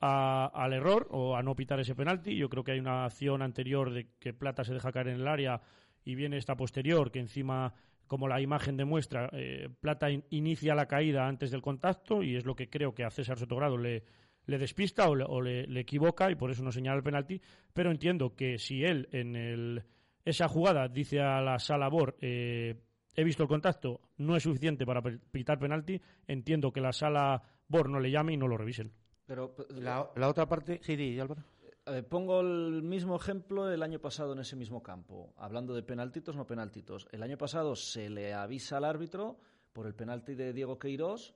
[0.00, 2.36] a- al error o a no pitar ese penalti.
[2.36, 5.28] Yo creo que hay una acción anterior de que Plata se deja caer en el
[5.28, 5.60] área
[6.04, 7.72] y viene esta posterior que encima
[8.06, 12.44] como la imagen demuestra, eh, Plata in- inicia la caída antes del contacto y es
[12.44, 14.04] lo que creo que a César Sotogrado le,
[14.46, 17.40] despista o, le, o le- equivoca y por eso no señala el penalti.
[17.72, 19.82] Pero entiendo que si él en el,
[20.24, 22.76] esa jugada dice a la sala BOR eh,
[23.16, 27.88] he visto el contacto, no es suficiente para pitar penalti, entiendo que la sala BOR
[27.88, 28.92] no le llame y no lo revisen.
[29.26, 31.42] Pero La, la otra parte, sí, di, Álvaro.
[31.86, 36.34] Eh, pongo el mismo ejemplo el año pasado en ese mismo campo, hablando de penaltitos,
[36.36, 37.06] no penaltitos.
[37.12, 39.38] El año pasado se le avisa al árbitro
[39.72, 41.34] por el penalti de Diego Queirós,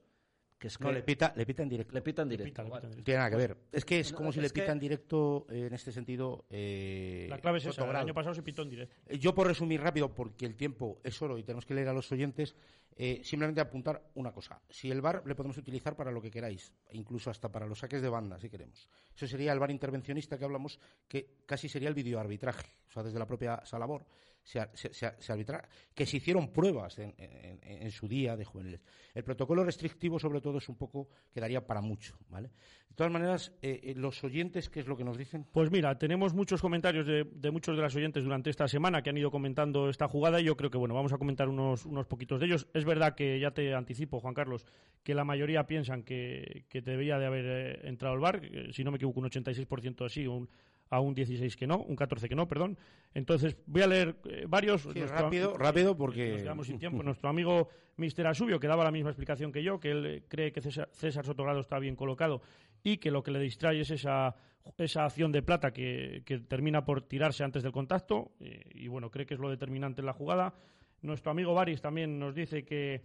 [0.58, 0.84] que es que...
[0.84, 1.94] No, le pita, le pita en directo.
[1.94, 2.50] Le pita en directo.
[2.50, 2.96] pita, le pita en vale.
[2.98, 3.56] No tiene nada que ver.
[3.72, 5.92] Es que es No, como si es le que- pita en directo eh, en este
[5.92, 6.44] sentido.
[6.50, 8.94] eh, La clave es esa, el año pasado se pitó en directo.
[9.06, 11.92] Eh, Yo, por resumir rápido, porque el tiempo es oro y tenemos que leer a
[11.92, 12.56] los oyentes,
[12.96, 14.60] eh, simplemente apuntar una cosa.
[14.68, 18.02] Si el VAR le podemos utilizar para lo que queráis, incluso hasta para los saques
[18.02, 18.88] de banda, si queremos.
[19.14, 20.78] Eso sería el VAR intervencionista que hablamos,
[21.08, 24.04] que casi sería el videoarbitraje, o sea, desde la propia Salabor.
[24.42, 28.80] se, se, se arbitra, que se hicieron pruebas en, su día de juveniles.
[29.14, 32.50] El protocolo restrictivo, sobre todo, es un poco, quedaría para mucho, ¿vale?
[32.90, 35.46] De todas maneras, eh, eh, los oyentes, ¿qué es lo que nos dicen?
[35.52, 39.10] Pues mira, tenemos muchos comentarios de, de, muchos de los oyentes durante esta semana que
[39.10, 42.06] han ido comentando esta jugada y yo creo que, bueno, vamos a comentar unos, unos
[42.06, 42.68] poquitos de ellos.
[42.74, 44.66] Es verdad que, ya te anticipo, Juan Carlos,
[45.02, 48.90] que la mayoría piensan que, que debería de haber eh, entrado al bar, si no
[48.90, 50.50] me equivoco, un 86% así, un
[50.90, 52.76] a un 16 que no, un 14 que no, perdón.
[53.14, 54.82] Entonces, voy a leer eh, varios.
[54.82, 56.32] Sí, rápido, rápido, porque.
[56.32, 57.02] Nos quedamos sin tiempo.
[57.02, 60.60] Nuestro amigo Mister Asubio, que daba la misma explicación que yo, que él cree que
[60.60, 62.42] César, César Sotogrado está bien colocado
[62.82, 64.34] y que lo que le distrae es esa,
[64.78, 68.32] esa acción de plata que, que termina por tirarse antes del contacto.
[68.40, 70.54] Eh, y bueno, cree que es lo determinante en la jugada.
[71.02, 73.02] Nuestro amigo Baris también nos dice que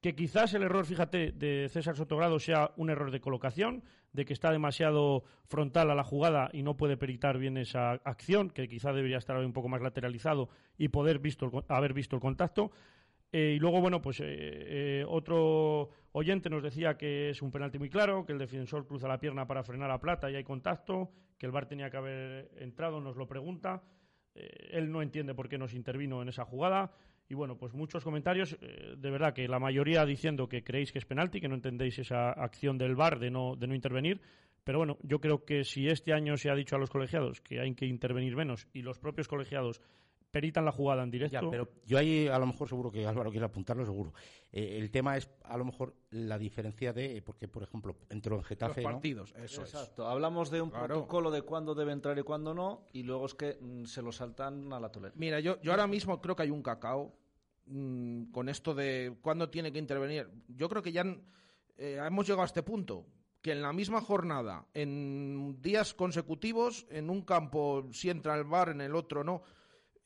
[0.00, 4.32] que quizás el error, fíjate, de César Sotogrado sea un error de colocación, de que
[4.32, 8.92] está demasiado frontal a la jugada y no puede peritar bien esa acción, que quizá
[8.92, 12.70] debería estar un poco más lateralizado y poder visto haber visto el contacto.
[13.30, 17.78] Eh, y luego, bueno, pues eh, eh, otro oyente nos decía que es un penalti
[17.78, 21.10] muy claro, que el defensor cruza la pierna para frenar a Plata y hay contacto,
[21.38, 23.82] que el VAR tenía que haber entrado, nos lo pregunta.
[24.34, 26.92] él no entiende por qué nos intervino en esa jugada.
[27.30, 31.04] Y bueno, pues muchos comentarios, de verdad que la mayoría diciendo que creéis que es
[31.04, 34.22] penalti, que no entendéis esa acción del VAR de no, de no intervenir.
[34.64, 37.60] Pero bueno, yo creo que si este año se ha dicho a los colegiados que
[37.60, 39.82] hay que intervenir menos y los propios colegiados
[40.30, 41.40] peritan la jugada en directo.
[41.40, 44.12] Ya, pero yo ahí a lo mejor seguro que Álvaro quiere apuntarlo, seguro.
[44.52, 48.44] Eh, el tema es a lo mejor la diferencia de, porque por ejemplo entró en
[48.44, 48.82] Getafe.
[48.82, 49.44] Los partidos, ¿no?
[49.44, 50.06] eso Exacto.
[50.06, 50.86] Hablamos de un claro.
[50.86, 54.12] protocolo de cuándo debe entrar y cuándo no, y luego es que mm, se lo
[54.12, 55.14] saltan a la tolera.
[55.16, 57.14] Mira, yo, yo ahora mismo creo que hay un cacao
[57.66, 60.28] mmm, con esto de cuándo tiene que intervenir.
[60.48, 61.04] Yo creo que ya
[61.76, 63.06] eh, hemos llegado a este punto
[63.40, 68.70] que en la misma jornada, en días consecutivos, en un campo si entra el bar,
[68.70, 69.42] en el otro no.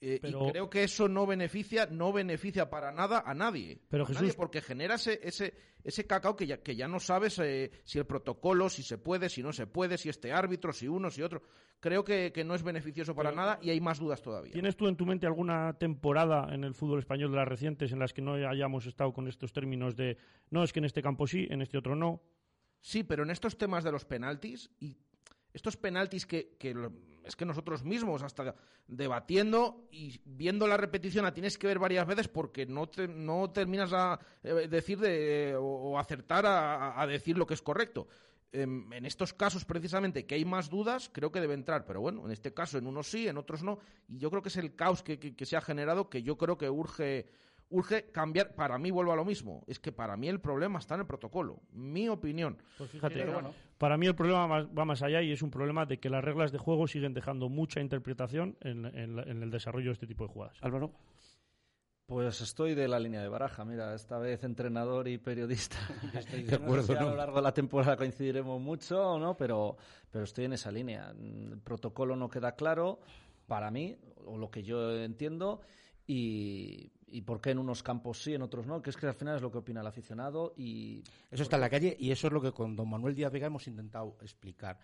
[0.05, 0.49] Eh, Pero...
[0.49, 3.81] Y creo que eso no beneficia, no beneficia para nada a nadie.
[3.89, 4.21] Pero a Jesús...
[4.21, 8.01] nadie porque genera ese, ese, ese cacao que ya, que ya no sabes eh, si
[8.01, 11.23] el protocolo, si se puede, si no se puede, si este árbitro, si uno, si
[11.23, 11.43] otro.
[11.79, 14.53] Creo que, que no es beneficioso para nada y hay más dudas todavía.
[14.53, 18.01] ¿Tienes tú en tu mente alguna temporada en el fútbol español de las recientes en
[18.01, 20.17] las que no hayamos estado con estos términos de
[20.51, 22.23] no, es que en este campo sí, en este otro no?
[22.81, 24.97] Sí, pero en estos temas de los penaltis y
[25.53, 26.75] estos penaltis que, que
[27.25, 28.55] es que nosotros mismos, hasta
[28.87, 33.51] debatiendo y viendo la repetición, la tienes que ver varias veces porque no, te, no
[33.51, 38.09] terminas a eh, decir de, o, o acertar a, a, decir lo que es correcto.
[38.51, 41.87] En, en, estos casos, precisamente, que hay más dudas, creo que debe entrar.
[41.87, 43.79] Pero bueno, en este caso, en unos sí, en otros no.
[44.09, 46.37] Y yo creo que es el caos que, que, que se ha generado que yo
[46.37, 47.29] creo que urge
[47.73, 48.55] urge cambiar.
[48.55, 49.65] Para mí, vuelvo a lo mismo.
[49.67, 51.61] Es que para mí el problema está en el protocolo.
[51.73, 52.63] Mi opinión.
[52.79, 53.55] Pues fíjate, Pero, bueno.
[53.83, 56.53] Para mí el problema va más allá y es un problema de que las reglas
[56.53, 60.33] de juego siguen dejando mucha interpretación en, en, en el desarrollo de este tipo de
[60.33, 60.57] jugadas.
[60.61, 60.93] Álvaro.
[62.07, 65.79] Pues estoy de la línea de baraja, mira, esta vez entrenador y periodista.
[66.15, 69.37] Estoy de acuerdo, no sé si a lo largo de la temporada coincidiremos mucho no,
[69.37, 69.77] pero,
[70.13, 71.11] pero estoy en esa línea.
[71.11, 73.01] El protocolo no queda claro
[73.49, 75.61] para mí, o lo que yo entiendo,
[76.07, 79.15] y, y por qué en unos campos sí, en otros no, que es que al
[79.15, 81.03] final es lo que opina el aficionado y...
[81.31, 83.49] Eso está en la calle y eso es lo que con don Manuel Díaz Vega
[83.49, 84.79] hemos intentado explicar.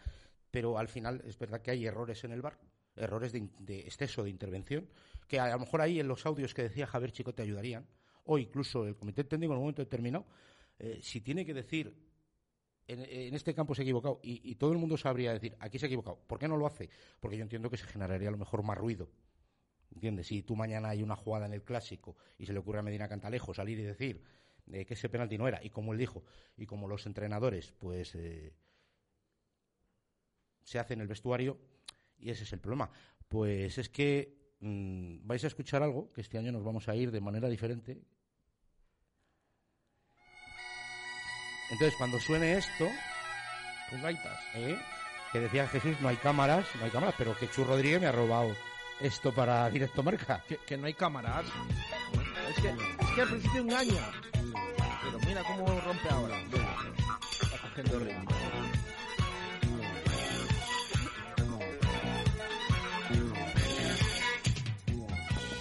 [0.51, 2.59] Pero al final es verdad que hay errores en el bar,
[2.97, 4.87] errores de, exceso de intervención,
[5.27, 7.87] que a lo mejor ahí en los audios que decía Javier Chico te ayudarían,
[8.25, 10.27] o incluso el comité técnico en un momento determinado,
[10.79, 11.97] eh, si tiene que decir
[12.87, 15.79] en, en, este campo se ha equivocado y, y, todo el mundo sabría decir aquí
[15.79, 16.19] se ha equivocado.
[16.27, 16.89] ¿Por qué no lo hace?
[17.21, 19.09] Porque yo entiendo que se generaría a lo mejor más ruido
[19.95, 20.27] ¿Entiendes?
[20.27, 23.09] Si tú mañana hay una jugada en el clásico y se le ocurre a Medina
[23.09, 24.23] Cantalejo salir y decir
[24.73, 26.25] eh, que ese penalti no era, y como él dijo,
[26.57, 28.53] y como los entrenadores, pues eh,
[30.63, 31.59] se hace en el vestuario,
[32.19, 32.91] y ese es el problema.
[33.29, 37.11] Pues es que mmm, vais a escuchar algo, que este año nos vamos a ir
[37.11, 37.99] de manera diferente.
[41.71, 42.89] Entonces, cuando suene esto,
[43.91, 44.79] con gaitas, ¿eh?
[45.33, 48.13] que decía Jesús, no hay cámaras, no hay cámaras, pero que Chu Rodríguez me ha
[48.13, 48.55] robado
[49.01, 50.43] esto para Directo Marca.
[50.49, 51.47] Que, que no hay cámaras.
[52.51, 54.11] Es que, es que al principio engaña.
[55.05, 56.37] Pero mira cómo rompe ahora.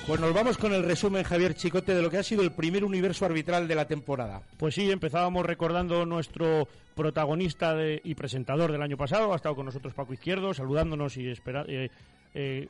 [0.07, 2.85] Pues nos vamos con el resumen, Javier Chicote, de lo que ha sido el primer
[2.85, 4.41] universo arbitral de la temporada.
[4.55, 9.33] Pues sí, empezábamos recordando nuestro protagonista de, y presentador del año pasado.
[9.33, 11.89] Ha estado con nosotros Paco Izquierdo, saludándonos y espera, eh,
[12.33, 12.69] eh,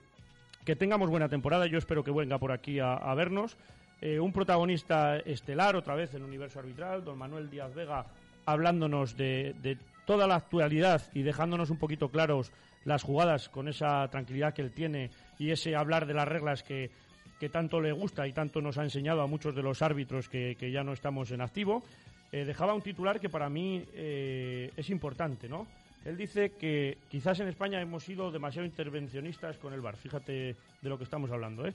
[0.67, 1.65] que tengamos buena temporada.
[1.65, 3.55] Yo espero que venga por aquí a, vernos.
[4.01, 8.05] Eh, un protagonista estelar, otra vez en universo arbitral, don Manuel Díaz Vega,
[8.45, 12.51] hablándonos de, toda la actualidad y dejándonos un poquito claros
[12.83, 15.09] las jugadas con esa tranquilidad que él tiene
[15.39, 16.91] y ese hablar de las reglas que
[17.39, 20.55] que tanto le gusta y tanto nos ha enseñado a muchos de los árbitros que,
[20.59, 21.83] que ya no estamos en activo,
[22.31, 25.67] eh, dejaba un titular que para mí eh, es importante, ¿no?
[26.07, 29.97] Él dice que quizás en España hemos sido demasiado intervencionistas con el VAR.
[29.97, 31.73] Fíjate de lo que estamos hablando, ¿eh?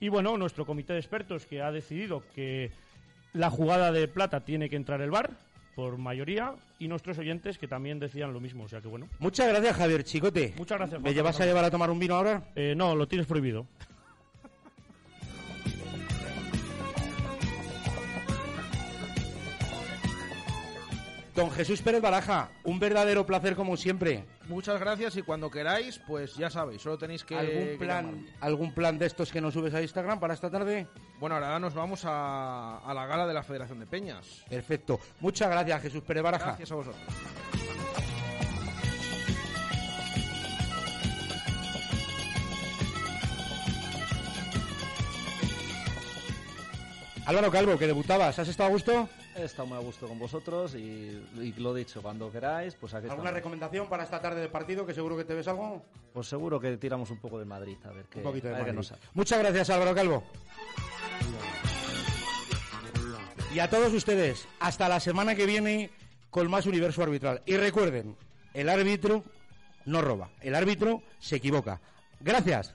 [0.00, 2.70] Y bueno, nuestro comité de expertos que ha decidido que
[3.34, 5.30] la jugada de plata tiene que entrar el VAR
[5.74, 9.08] por mayoría y nuestros oyentes que también decían lo mismo, o sea que bueno.
[9.18, 10.54] Muchas gracias, Javier Chicote.
[10.56, 11.02] Muchas gracias.
[11.02, 12.44] ¿Me llevas a llevar a tomar un vino ahora?
[12.56, 13.66] Eh, no, lo tienes prohibido.
[21.36, 24.24] Don Jesús Pérez Baraja, un verdadero placer como siempre.
[24.48, 27.36] Muchas gracias y cuando queráis, pues ya sabéis, solo tenéis que...
[27.36, 28.26] ¿Algún plan.
[28.40, 30.86] ¿Algún plan de estos que nos subes a Instagram para esta tarde?
[31.20, 34.44] Bueno, ahora nos vamos a, a la gala de la Federación de Peñas.
[34.48, 34.98] Perfecto.
[35.20, 36.46] Muchas gracias, Jesús Pérez Baraja.
[36.46, 37.04] Gracias a vosotros.
[47.26, 49.08] Álvaro Calvo, que debutabas, ¿has estado a gusto?
[49.38, 50.78] He estado muy a gusto con vosotros y,
[51.40, 53.34] y lo dicho, cuando queráis, pues aquí ¿Alguna estamos.
[53.34, 54.86] recomendación para esta tarde de partido?
[54.86, 55.84] Que seguro que te ves algo.
[56.14, 58.56] Pues seguro que tiramos un poco de Madrid, a ver qué, Un poquito de a
[58.58, 58.76] ver qué Madrid.
[58.78, 59.00] nos sale.
[59.12, 60.24] Muchas gracias, Álvaro Calvo.
[63.54, 65.90] Y a todos ustedes, hasta la semana que viene
[66.30, 67.42] con más universo arbitral.
[67.46, 68.16] Y recuerden,
[68.54, 69.22] el árbitro
[69.84, 71.80] no roba, el árbitro se equivoca.
[72.20, 72.74] Gracias.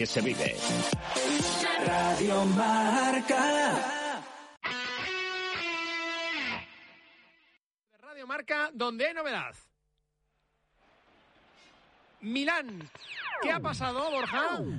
[0.00, 0.56] Que se vive.
[1.86, 3.76] Radio Marca.
[8.00, 9.54] Radio Marca, donde hay novedad.
[12.22, 12.88] Milán.
[13.42, 14.56] ¿Qué ha pasado, Borja?
[14.56, 14.72] ¡Gol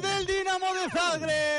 [0.00, 1.58] del Dinamo de Zagreb!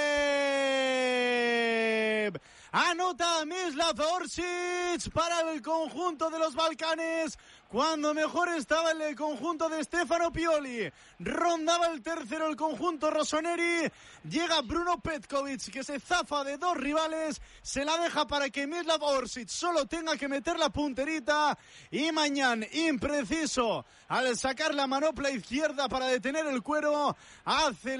[2.72, 7.38] Anota Mislav Orsic para el conjunto de los Balcanes
[7.70, 10.92] cuando mejor estaba el conjunto de Stefano Pioli.
[11.20, 13.90] Rondaba el tercero el conjunto Rossoneri.
[14.28, 17.40] Llega Bruno Petkovic que se zafa de dos rivales.
[17.62, 21.58] Se la deja para que Mislav Orsic solo tenga que meter la punterita.
[21.92, 27.16] Y Mañán, impreciso, al sacar la manopla izquierda para detener el cuero,
[27.46, 27.98] hace